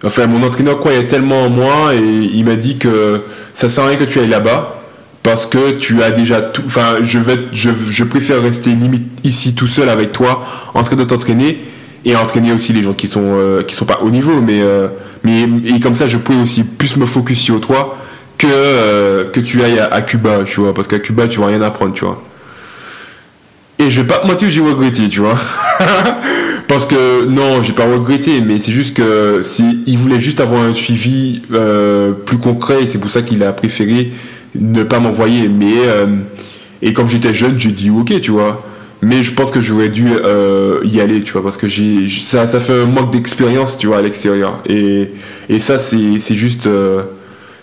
enfin, 0.05 0.29
mon 0.29 0.47
entraîneur 0.47 0.79
croyait 0.79 1.09
tellement 1.09 1.43
en 1.43 1.51
moi 1.51 1.93
et 1.97 1.99
il 1.99 2.45
m'a 2.45 2.55
dit 2.55 2.79
que 2.79 3.23
ça 3.53 3.69
sert 3.69 3.83
à 3.83 3.89
rien 3.89 3.97
que 3.97 4.05
tu 4.05 4.21
ailles 4.21 4.29
là-bas 4.29 4.80
parce 5.23 5.47
que 5.47 5.73
tu 5.73 6.03
as 6.03 6.11
déjà 6.11 6.41
tout. 6.41 6.63
Enfin, 6.67 6.97
je 7.03 7.19
vais, 7.19 7.39
je, 7.53 8.05
préfère 8.05 8.43
rester 8.43 8.71
limite 8.71 9.07
ici 9.25 9.55
tout 9.55 9.67
seul 9.67 9.89
avec 9.89 10.13
toi, 10.13 10.43
en 10.75 10.83
train 10.83 10.97
de 10.97 11.05
t'entraîner 11.05 11.63
et 12.05 12.17
entraîner 12.17 12.53
aussi 12.53 12.73
les 12.73 12.83
gens 12.83 12.95
qui 12.95 13.07
sont 13.07 13.23
euh, 13.25 13.63
qui 13.63 13.75
sont 13.75 13.85
pas 13.85 14.01
au 14.03 14.11
niveau, 14.11 14.41
mais 14.41 14.63
euh, 14.63 14.89
mais 15.25 15.43
et 15.65 15.81
comme 15.81 15.95
ça, 15.95 16.07
je 16.07 16.17
peux 16.17 16.35
aussi 16.35 16.65
plus 16.65 16.97
me 16.97 17.07
focus 17.07 17.39
sur 17.39 17.61
toi 17.61 17.97
que 18.39 19.31
que 19.33 19.41
tu 19.41 19.63
ailles 19.63 19.79
à, 19.79 20.03
Cuba, 20.03 20.45
tu 20.47 20.61
vois, 20.61 20.73
parce 20.73 20.89
qu'à 20.89 20.99
Cuba, 20.99 21.29
tu 21.29 21.41
vas 21.41 21.47
rien 21.47 21.61
apprendre, 21.61 21.93
tu 21.93 22.05
vois. 22.05 22.23
Et 23.79 23.91
je 23.91 24.01
vais 24.03 24.07
pas 24.07 24.25
mentir, 24.27 24.51
j'ai 24.51 24.61
regretté, 24.61 25.09
tu 25.09 25.21
vois. 25.21 25.39
Parce 26.69 26.87
que 26.87 27.25
non, 27.25 27.65
j'ai 27.65 27.73
pas 27.73 27.87
regretté, 27.87 28.41
mais 28.41 28.61
c'est 28.61 28.71
juste 28.71 28.97
que 28.97 29.43
voulait 29.97 30.21
juste 30.21 30.39
avoir 30.39 30.63
un 30.63 30.73
suivi 30.73 31.43
euh, 31.53 32.13
plus 32.13 32.39
concret, 32.39 32.87
c'est 32.87 32.99
pour 32.99 33.11
ça 33.11 33.23
qu'il 33.23 33.43
a 33.43 33.53
préféré 33.53 34.13
ne 34.55 34.83
pas 34.83 35.01
m'envoyer. 35.01 35.49
Mais 35.49 35.87
euh, 35.87 36.07
et 36.83 36.93
comme 36.93 37.09
j'étais 37.09 37.35
jeune, 37.35 37.59
j'ai 37.59 37.73
dit 37.73 37.91
ok, 37.91 38.21
tu 38.21 38.31
vois. 38.31 38.67
Mais 39.03 39.23
je 39.23 39.33
pense 39.33 39.51
que 39.51 39.63
j'aurais 39.63 39.89
dû 39.89 40.09
euh, 40.13 40.81
y 40.85 41.01
aller, 41.01 41.23
tu 41.23 41.33
vois, 41.33 41.43
parce 41.43 41.57
que 41.57 41.69
j'ai 41.69 42.07
ça, 42.21 42.47
ça 42.47 42.61
fait 42.61 42.83
un 42.83 42.87
manque 42.87 43.11
d'expérience, 43.11 43.79
tu 43.79 43.87
vois, 43.87 43.99
à 43.99 44.03
l'extérieur. 44.03 44.63
Et, 44.69 45.11
et 45.49 45.59
ça, 45.59 45.79
c'est 45.79 46.35
juste 46.35 46.69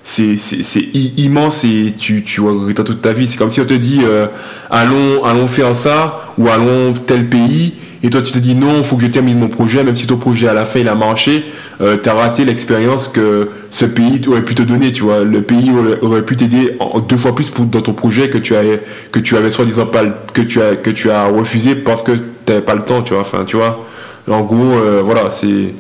c'est 0.08 0.90
immense 1.18 1.66
et 1.66 1.94
tu, 1.98 2.24
tu 2.24 2.42
toute 2.76 3.02
ta 3.02 3.12
vie. 3.12 3.28
C'est 3.28 3.38
comme 3.38 3.52
si 3.52 3.60
on 3.60 3.66
te 3.66 3.74
dit 3.74 4.02
euh, 4.04 4.28
allons, 4.70 5.24
allons 5.26 5.48
faire 5.48 5.76
ça 5.76 6.34
ou 6.38 6.48
allons 6.48 6.94
tel 6.94 7.28
pays 7.30 7.74
et 8.04 8.10
toi 8.10 8.22
tu 8.22 8.32
te 8.32 8.40
dis 8.40 8.56
non, 8.56 8.78
il 8.78 8.84
faut 8.84 8.96
que 8.96 9.02
je 9.02 9.08
termine 9.08 9.38
mon 9.38 9.50
projet, 9.50 9.84
même 9.84 9.96
si 9.96 10.08
ton 10.08 10.18
projet 10.18 10.48
à 10.48 10.54
la 10.54 10.66
fin 10.66 10.80
il 10.80 10.88
a 10.88 10.96
marché, 10.96 11.46
euh, 11.82 11.98
tu 12.02 12.08
as 12.08 12.14
raté 12.14 12.46
l'expérience 12.46 13.10
que 13.10 13.50
ce 13.70 13.86
pays 13.86 14.22
aurait 14.28 14.46
pu 14.46 14.56
te 14.56 14.64
donner, 14.64 14.92
tu 14.92 15.04
vois. 15.04 15.24
Le 15.24 15.42
pays 15.42 15.72
aurait, 16.02 16.22
pu 16.22 16.38
t'aider 16.38 16.78
deux 17.10 17.18
fois 17.18 17.36
plus 17.36 17.52
dans 17.54 17.82
ton 17.82 17.94
projet 17.94 18.30
que 18.30 18.38
tu, 18.38 18.56
avais, 18.56 18.82
que 19.12 19.20
tu 19.20 19.36
avais 19.36 19.52
soi-disant 19.52 19.88
pas, 19.88 20.06
que 20.34 20.42
tu 20.42 20.62
as, 20.62 20.76
que 20.76 20.90
tu 20.90 21.12
as 21.12 21.26
refusé 21.26 21.76
parce 21.76 22.04
que 22.04 22.14
tu 22.14 22.24
n'avais 22.48 22.62
pas 22.62 22.76
le 22.76 22.84
temps, 22.84 23.02
tu 23.02 23.14
vois. 23.14 23.24
Enfin, 23.24 23.44
tu 23.46 23.58
vois. 23.58 23.86
En 24.30 24.42
gros, 24.42 24.58
euh, 24.58 25.02
voilà, 25.04 25.32
c'est 25.32 25.74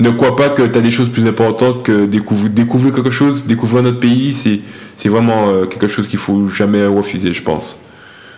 ne 0.00 0.10
crois 0.10 0.36
pas 0.36 0.48
que 0.48 0.62
tu 0.62 0.78
as 0.78 0.80
des 0.80 0.90
choses 0.90 1.08
plus 1.08 1.26
importantes 1.26 1.82
que 1.82 2.06
découvrir, 2.06 2.94
quelque 2.94 3.10
chose, 3.10 3.46
découvrir 3.46 3.82
notre 3.82 3.98
pays, 3.98 4.32
c'est, 4.32 4.60
c'est 4.96 5.08
vraiment 5.08 5.48
euh, 5.48 5.66
quelque 5.66 5.88
chose 5.88 6.06
qu'il 6.06 6.18
faut 6.18 6.48
jamais 6.48 6.86
refuser, 6.86 7.32
je 7.32 7.42
pense. 7.42 7.80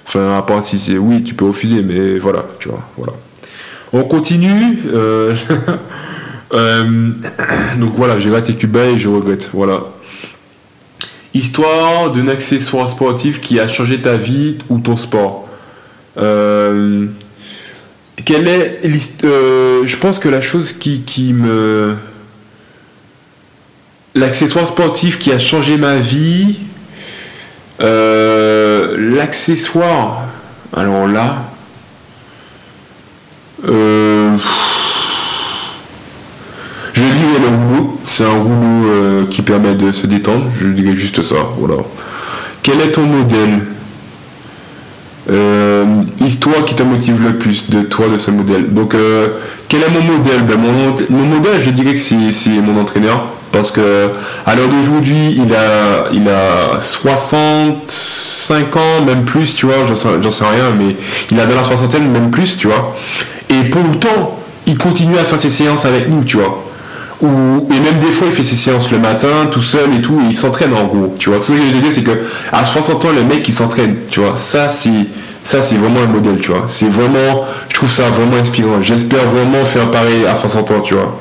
Enfin, 0.07 0.37
à 0.37 0.43
part 0.43 0.63
si 0.63 0.79
c'est 0.79 0.97
oui, 0.97 1.23
tu 1.23 1.35
peux 1.35 1.45
refuser, 1.45 1.83
mais 1.83 2.19
voilà, 2.19 2.47
tu 2.59 2.69
vois, 2.69 2.83
voilà. 2.97 3.13
On 3.93 4.05
continue. 4.05 4.79
Euh, 4.93 5.35
euh, 6.55 7.11
donc 7.79 7.91
voilà, 7.95 8.19
j'ai 8.19 8.31
raté 8.31 8.55
Cuba 8.55 8.87
et 8.87 8.99
je 8.99 9.09
regrette. 9.09 9.51
Voilà. 9.53 9.81
Histoire 11.35 12.11
d'un 12.11 12.29
accessoire 12.29 12.89
sportif 12.89 13.41
qui 13.41 13.61
a 13.61 13.69
changé 13.69 14.01
ta 14.01 14.17
vie 14.17 14.59
ou 14.69 14.79
ton 14.79 14.97
sport. 14.97 15.47
Euh, 18.21 18.23
quelle 18.25 18.49
est 18.49 19.25
euh, 19.25 19.83
Je 19.85 19.97
pense 19.97 20.19
que 20.19 20.29
la 20.29 20.41
chose 20.41 20.73
qui, 20.73 21.03
qui 21.03 21.33
me. 21.33 21.97
L'accessoire 24.15 24.67
sportif 24.67 25.19
qui 25.19 25.33
a 25.33 25.39
changé 25.39 25.77
ma 25.77 25.97
vie. 25.97 26.59
Euh, 27.81 28.97
l'accessoire. 29.15 30.25
Alors 30.77 31.07
là. 31.07 31.45
Euh, 33.67 34.37
je 36.95 37.01
dirais 37.01 37.41
le 37.41 37.49
rouleau. 37.49 38.01
C'est 38.07 38.25
un 38.25 38.29
rouleau 38.29 39.27
qui 39.29 39.43
permet 39.43 39.75
de 39.75 39.93
se 39.93 40.07
détendre. 40.07 40.47
Je 40.61 40.69
dirais 40.69 40.97
juste 40.97 41.23
ça. 41.23 41.37
Voilà. 41.59 41.83
Quel 42.63 42.81
est 42.81 42.93
ton 42.93 43.03
modèle? 43.03 43.61
Euh, 45.31 45.85
histoire 46.21 46.65
qui 46.65 46.75
te 46.75 46.83
motive 46.83 47.23
le 47.23 47.37
plus 47.37 47.71
de 47.71 47.83
toi, 47.83 48.07
de 48.09 48.17
ce 48.17 48.31
modèle. 48.31 48.73
Donc, 48.73 48.95
euh, 48.95 49.29
quel 49.69 49.83
est 49.83 49.91
mon 49.91 50.03
modèle? 50.03 50.43
Ben, 50.43 50.59
mon, 50.59 51.25
modèle, 51.25 51.63
je 51.63 51.71
dirais 51.71 51.95
que 51.95 52.01
c'est 52.01 52.51
mon 52.61 52.81
entraîneur. 52.81 53.27
Parce 53.53 53.73
que 53.73 54.11
à 54.47 54.55
l'heure 54.55 54.69
d'aujourd'hui, 54.69 55.37
il 55.37 55.53
a, 55.55 56.09
il 56.13 56.29
a 56.29 56.81
65 56.81 58.77
ans, 58.77 59.05
même 59.05 59.25
plus, 59.25 59.55
tu 59.55 59.67
vois, 59.67 59.75
j'en 59.89 59.97
sais, 59.97 60.09
sais 60.31 60.45
rien, 60.45 60.73
mais 60.79 60.97
il 61.31 61.41
a 61.41 61.47
dans 61.47 61.57
la 61.57 61.65
soixantaine, 61.65 62.11
même 62.11 62.31
plus, 62.31 62.57
tu 62.57 62.69
vois. 62.69 62.97
Et 63.49 63.69
pour 63.71 63.83
autant, 63.91 64.39
il 64.67 64.79
continue 64.79 65.19
à 65.19 65.25
faire 65.25 65.39
ses 65.39 65.51
séances 65.51 65.85
avec 65.85 66.09
nous, 66.09 66.23
tu 66.25 66.37
vois. 66.37 66.70
Et 67.23 67.81
même 67.81 67.99
des 68.01 68.13
fois, 68.13 68.29
il 68.29 68.33
fait 68.33 68.43
ses 68.43 68.57
séances 68.57 68.91
le 68.91 68.99
matin, 68.99 69.47
tout 69.51 69.63
seul 69.63 69.95
et 69.95 70.01
tout, 70.01 70.19
et 70.23 70.29
il 70.31 70.35
s'entraîne 70.35 70.73
en 70.73 70.87
gros, 70.87 71.15
tu 71.19 71.29
vois? 71.29 71.39
Tout 71.39 71.47
ce 71.47 71.53
que 71.53 71.59
je 71.59 71.75
veux 71.75 71.81
dire, 71.81 71.93
c'est 71.93 72.03
que 72.03 72.19
à 72.51 72.65
60 72.65 73.05
ans, 73.05 73.13
le 73.15 73.25
mec, 73.25 73.47
il 73.47 73.55
s'entraîne, 73.55 73.97
tu 74.11 74.21
vois? 74.21 74.37
Ça, 74.37 74.69
c'est 74.69 75.07
ça, 75.43 75.63
c'est 75.63 75.77
vraiment 75.77 76.01
un 76.01 76.07
modèle, 76.07 76.41
tu 76.41 76.51
vois? 76.51 76.65
C'est 76.67 76.89
vraiment, 76.89 77.45
je 77.69 77.75
trouve 77.75 77.91
ça 77.91 78.09
vraiment 78.11 78.37
inspirant. 78.37 78.83
J'espère 78.83 79.25
vraiment 79.27 79.65
faire 79.65 79.91
pareil 79.91 80.27
à 80.27 80.37
60 80.37 80.71
ans, 80.71 80.81
tu 80.81 80.95
vois? 80.95 81.19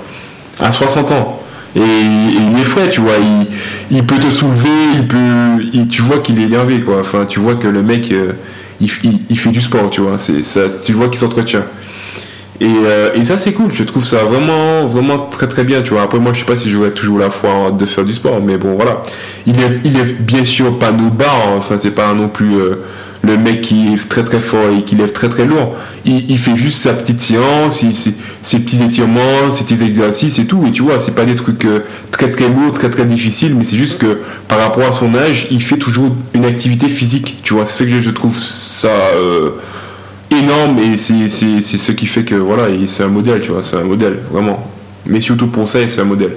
À 0.59 0.71
60 0.71 1.11
ans. 1.11 1.39
Et, 1.75 1.79
il 1.79 2.59
est 2.59 2.63
frais, 2.63 2.89
tu 2.89 3.01
vois. 3.01 3.13
Il, 3.91 4.03
peut 4.03 4.17
te 4.17 4.29
soulever, 4.29 4.69
il 4.95 5.07
peut, 5.07 5.87
tu 5.89 6.01
vois 6.01 6.19
qu'il 6.19 6.39
est 6.39 6.45
énervé, 6.45 6.81
quoi. 6.81 6.99
Enfin, 6.99 7.25
tu 7.25 7.39
vois 7.39 7.55
que 7.55 7.67
le 7.67 7.81
mec, 7.81 8.11
euh, 8.11 8.33
il, 8.81 8.89
fait 8.89 9.51
du 9.51 9.61
sport, 9.61 9.89
tu 9.89 10.01
vois? 10.01 10.17
C'est 10.17 10.41
ça, 10.41 10.61
tu 10.85 10.93
vois 10.93 11.09
qu'il 11.09 11.19
s'entretient. 11.19 11.63
Et, 12.61 12.65
euh, 12.67 13.11
et, 13.13 13.23
ça 13.23 13.37
c'est 13.37 13.53
cool, 13.53 13.71
je 13.73 13.83
trouve 13.83 14.03
ça 14.03 14.23
vraiment 14.25 14.85
vraiment 14.85 15.17
très 15.17 15.47
très 15.47 15.63
bien, 15.63 15.81
tu 15.81 15.91
vois. 15.91 16.01
Après 16.01 16.19
moi 16.19 16.33
je 16.33 16.39
sais 16.39 16.45
pas 16.45 16.57
si 16.57 16.69
j'aurais 16.69 16.91
toujours 16.91 17.17
la 17.17 17.29
foi 17.29 17.71
de 17.71 17.85
faire 17.85 18.03
du 18.03 18.13
sport, 18.13 18.41
mais 18.41 18.57
bon 18.57 18.75
voilà. 18.75 19.01
Il 19.45 19.59
est, 19.59 19.81
il 19.85 19.93
bien 20.19 20.43
sûr 20.43 20.77
pas 20.77 20.91
nos 20.91 21.09
barres, 21.09 21.47
hein. 21.47 21.55
enfin 21.57 21.77
c'est 21.81 21.91
pas 21.91 22.13
non 22.13 22.27
plus 22.27 22.55
euh, 22.55 22.83
le 23.21 23.37
mec 23.37 23.61
qui 23.61 23.93
est 23.93 24.09
très 24.09 24.23
très 24.23 24.39
fort 24.39 24.69
et 24.77 24.83
qui 24.83 24.95
lève 24.95 25.11
très 25.11 25.29
très 25.29 25.45
lourd. 25.45 25.75
Il, 26.05 26.37
fait 26.39 26.55
juste 26.55 26.79
sa 26.79 26.93
petite 26.93 27.21
séance, 27.21 27.83
ses, 28.41 28.59
petits 28.59 28.81
étirements, 28.81 29.51
ses 29.51 29.63
petits 29.63 29.83
exercices 29.83 30.39
et 30.39 30.45
tout. 30.45 30.65
Et 30.67 30.71
tu 30.71 30.81
vois, 30.81 30.99
c'est 30.99 31.13
pas 31.13 31.25
des 31.25 31.35
trucs 31.35 31.65
euh, 31.65 31.81
très 32.11 32.31
très 32.31 32.47
lourds, 32.47 32.73
très 32.73 32.89
très 32.89 33.05
difficiles, 33.05 33.55
mais 33.55 33.63
c'est 33.63 33.77
juste 33.77 33.99
que 33.99 34.19
par 34.47 34.59
rapport 34.59 34.85
à 34.85 34.91
son 34.91 35.13
âge, 35.15 35.47
il 35.51 35.61
fait 35.61 35.77
toujours 35.77 36.11
une 36.33 36.45
activité 36.45 36.87
physique. 36.87 37.39
Tu 37.43 37.53
vois, 37.53 37.65
c'est 37.65 37.85
ce 37.85 37.89
que 37.89 38.01
je 38.01 38.09
trouve 38.09 38.37
ça 38.37 38.87
euh, 38.87 39.51
énorme 40.31 40.79
et 40.79 40.97
c'est 40.97 41.27
ce 41.27 41.91
qui 41.91 42.05
fait 42.05 42.23
que 42.23 42.35
voilà, 42.35 42.65
c'est 42.87 43.03
un 43.03 43.07
modèle, 43.07 43.41
tu 43.41 43.51
vois, 43.51 43.63
c'est 43.63 43.77
un 43.77 43.83
modèle, 43.83 44.19
vraiment. 44.31 44.69
Mais 45.05 45.21
surtout 45.21 45.47
pour 45.47 45.67
ça, 45.67 45.79
c'est 45.87 46.01
un 46.01 46.05
modèle. 46.05 46.33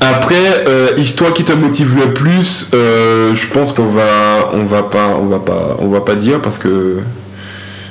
Après, 0.00 0.64
euh, 0.66 0.92
histoire 0.96 1.34
qui 1.34 1.44
te 1.44 1.52
motive 1.52 1.94
le 1.98 2.14
plus, 2.14 2.70
euh, 2.72 3.34
je 3.34 3.46
pense 3.48 3.72
qu'on 3.72 3.84
va, 3.84 4.50
on 4.54 4.64
va 4.64 4.82
pas, 4.82 5.16
on 5.20 5.26
va 5.26 5.40
pas, 5.40 5.76
on 5.78 5.88
va 5.88 6.00
pas 6.00 6.14
dire 6.14 6.40
parce 6.40 6.56
que 6.56 7.00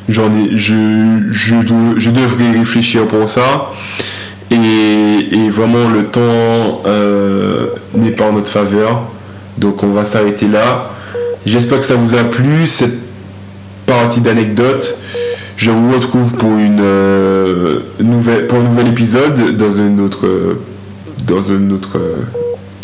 j'en 0.08 0.34
ai, 0.34 0.56
je, 0.56 1.28
je, 1.30 1.56
je, 1.98 2.10
devrais 2.10 2.58
réfléchir 2.58 3.08
pour 3.08 3.30
ça. 3.30 3.72
Et, 4.50 5.50
vraiment, 5.52 5.90
le 5.90 6.06
temps 6.06 6.82
euh, 6.88 7.68
n'est 7.94 8.12
pas 8.12 8.26
en 8.26 8.34
notre 8.34 8.50
faveur. 8.50 9.04
Donc, 9.60 9.84
on 9.84 9.90
va 9.90 10.04
s'arrêter 10.04 10.48
là. 10.48 10.92
J'espère 11.46 11.80
que 11.80 11.86
ça 11.86 11.96
vous 11.96 12.16
a 12.16 12.24
plu, 12.24 12.66
cette 12.66 13.09
partie 13.94 14.22
d'anecdotes. 14.22 14.98
Je 15.58 15.72
vous 15.72 15.92
retrouve 15.92 16.36
pour, 16.36 16.58
une, 16.58 16.84
nouvelle, 18.00 18.48
pour 18.48 18.60
un 18.60 18.64
nouvel 18.64 18.88
épisode 18.88 19.58
dans 19.58 19.74
une 19.74 20.00
autre 20.00 20.28
dans 21.26 21.52
un 21.52 21.72
autre, 21.72 22.00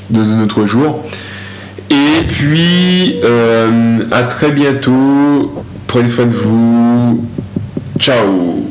dans 0.10 0.22
un 0.22 0.44
autre 0.44 0.66
jour. 0.66 1.04
Et 1.90 2.26
puis, 2.28 3.20
euh, 3.24 4.04
à 4.12 4.24
très 4.24 4.52
bientôt. 4.52 5.64
Prenez 5.88 6.08
soin 6.08 6.26
de 6.26 6.36
vous. 6.36 7.24
Ciao. 8.00 8.66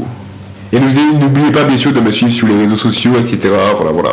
Et 0.72 0.80
n'oubliez 0.80 1.52
pas, 1.52 1.64
bien 1.64 1.76
sûr, 1.76 1.92
de 1.92 2.00
me 2.00 2.10
suivre 2.10 2.32
sur 2.32 2.48
les 2.48 2.58
réseaux 2.58 2.76
sociaux, 2.76 3.12
etc. 3.18 3.54
Voilà, 3.76 3.92
voilà. 3.92 4.10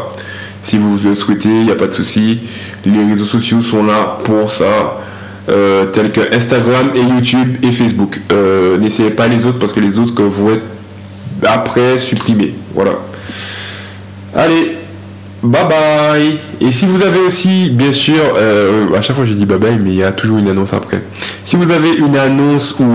Si 0.61 0.77
vous 0.77 0.97
le 1.03 1.15
souhaitez, 1.15 1.49
il 1.49 1.65
n'y 1.65 1.71
a 1.71 1.75
pas 1.75 1.87
de 1.87 1.93
souci. 1.93 2.41
Les 2.85 3.03
réseaux 3.03 3.25
sociaux 3.25 3.61
sont 3.61 3.83
là 3.83 4.19
pour 4.23 4.51
ça. 4.51 4.99
Euh, 5.49 5.85
tels 5.85 6.11
que 6.11 6.35
Instagram 6.35 6.91
et 6.93 7.01
YouTube 7.01 7.57
et 7.63 7.71
Facebook. 7.71 8.19
Euh, 8.31 8.77
n'essayez 8.77 9.09
pas 9.09 9.27
les 9.27 9.45
autres 9.45 9.57
parce 9.57 9.73
que 9.73 9.79
les 9.79 9.97
autres 9.97 10.13
que 10.13 10.21
vous 10.21 10.51
êtes 10.51 10.61
après 11.43 11.97
supprimer. 11.97 12.53
Voilà. 12.75 12.91
Allez, 14.35 14.77
Bye 15.43 15.67
bye 15.67 16.37
Et 16.59 16.71
si 16.71 16.85
vous 16.85 17.01
avez 17.01 17.17
aussi, 17.17 17.71
bien 17.71 17.91
sûr, 17.91 18.13
euh, 18.37 18.95
à 18.95 19.01
chaque 19.01 19.15
fois 19.15 19.25
je 19.25 19.33
dis 19.33 19.47
bye 19.47 19.57
bye, 19.57 19.79
mais 19.79 19.89
il 19.89 19.95
y 19.95 20.03
a 20.03 20.11
toujours 20.11 20.37
une 20.37 20.47
annonce 20.47 20.71
après. 20.71 21.01
Si 21.43 21.55
vous 21.55 21.71
avez 21.71 21.93
une 21.93 22.15
annonce 22.15 22.75
ou 22.79 22.85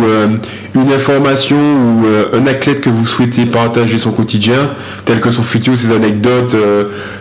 une 0.77 0.93
information 0.93 1.57
ou 1.57 2.07
un 2.33 2.47
athlète 2.47 2.81
que 2.81 2.89
vous 2.89 3.05
souhaitez 3.05 3.47
partager 3.47 3.99
son 3.99 4.13
quotidien, 4.13 4.71
tel 5.05 5.19
que 5.19 5.33
son 5.33 5.43
futur, 5.43 5.77
ses 5.77 5.91
anecdotes, 5.91 6.57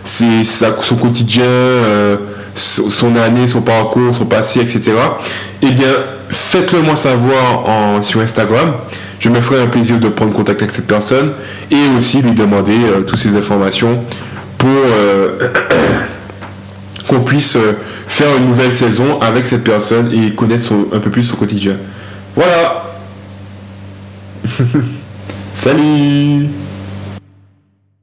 ses, 0.04 0.44
son 0.44 0.94
quotidien, 0.94 1.42
son 2.56 3.16
année, 3.16 3.46
son 3.46 3.62
parcours, 3.62 4.14
son 4.14 4.26
passé, 4.26 4.60
etc., 4.60 4.92
eh 5.62 5.70
bien, 5.70 5.92
faites-le 6.28 6.82
moi 6.82 6.96
savoir 6.96 8.02
sur 8.02 8.20
Instagram. 8.20 8.74
Je 9.18 9.28
me 9.28 9.40
ferai 9.40 9.62
un 9.62 9.66
plaisir 9.66 9.98
de 9.98 10.08
prendre 10.08 10.32
contact 10.32 10.62
avec 10.62 10.74
cette 10.74 10.86
personne 10.86 11.32
et 11.70 11.98
aussi 11.98 12.20
lui 12.20 12.32
demander 12.32 12.76
toutes 13.06 13.18
ces 13.18 13.36
informations 13.36 14.00
pour 14.58 14.68
euh, 14.68 15.38
qu'on 17.08 17.20
puisse 17.20 17.56
euh, 17.56 17.76
faire 18.08 18.36
une 18.36 18.48
nouvelle 18.48 18.72
saison 18.72 19.20
avec 19.20 19.44
cette 19.44 19.64
personne 19.64 20.10
et 20.12 20.34
connaître 20.34 20.72
un 20.92 20.98
peu 20.98 21.10
plus 21.10 21.22
son 21.22 21.36
quotidien. 21.36 21.76
Voilà. 22.34 22.94
Salut 25.54 26.48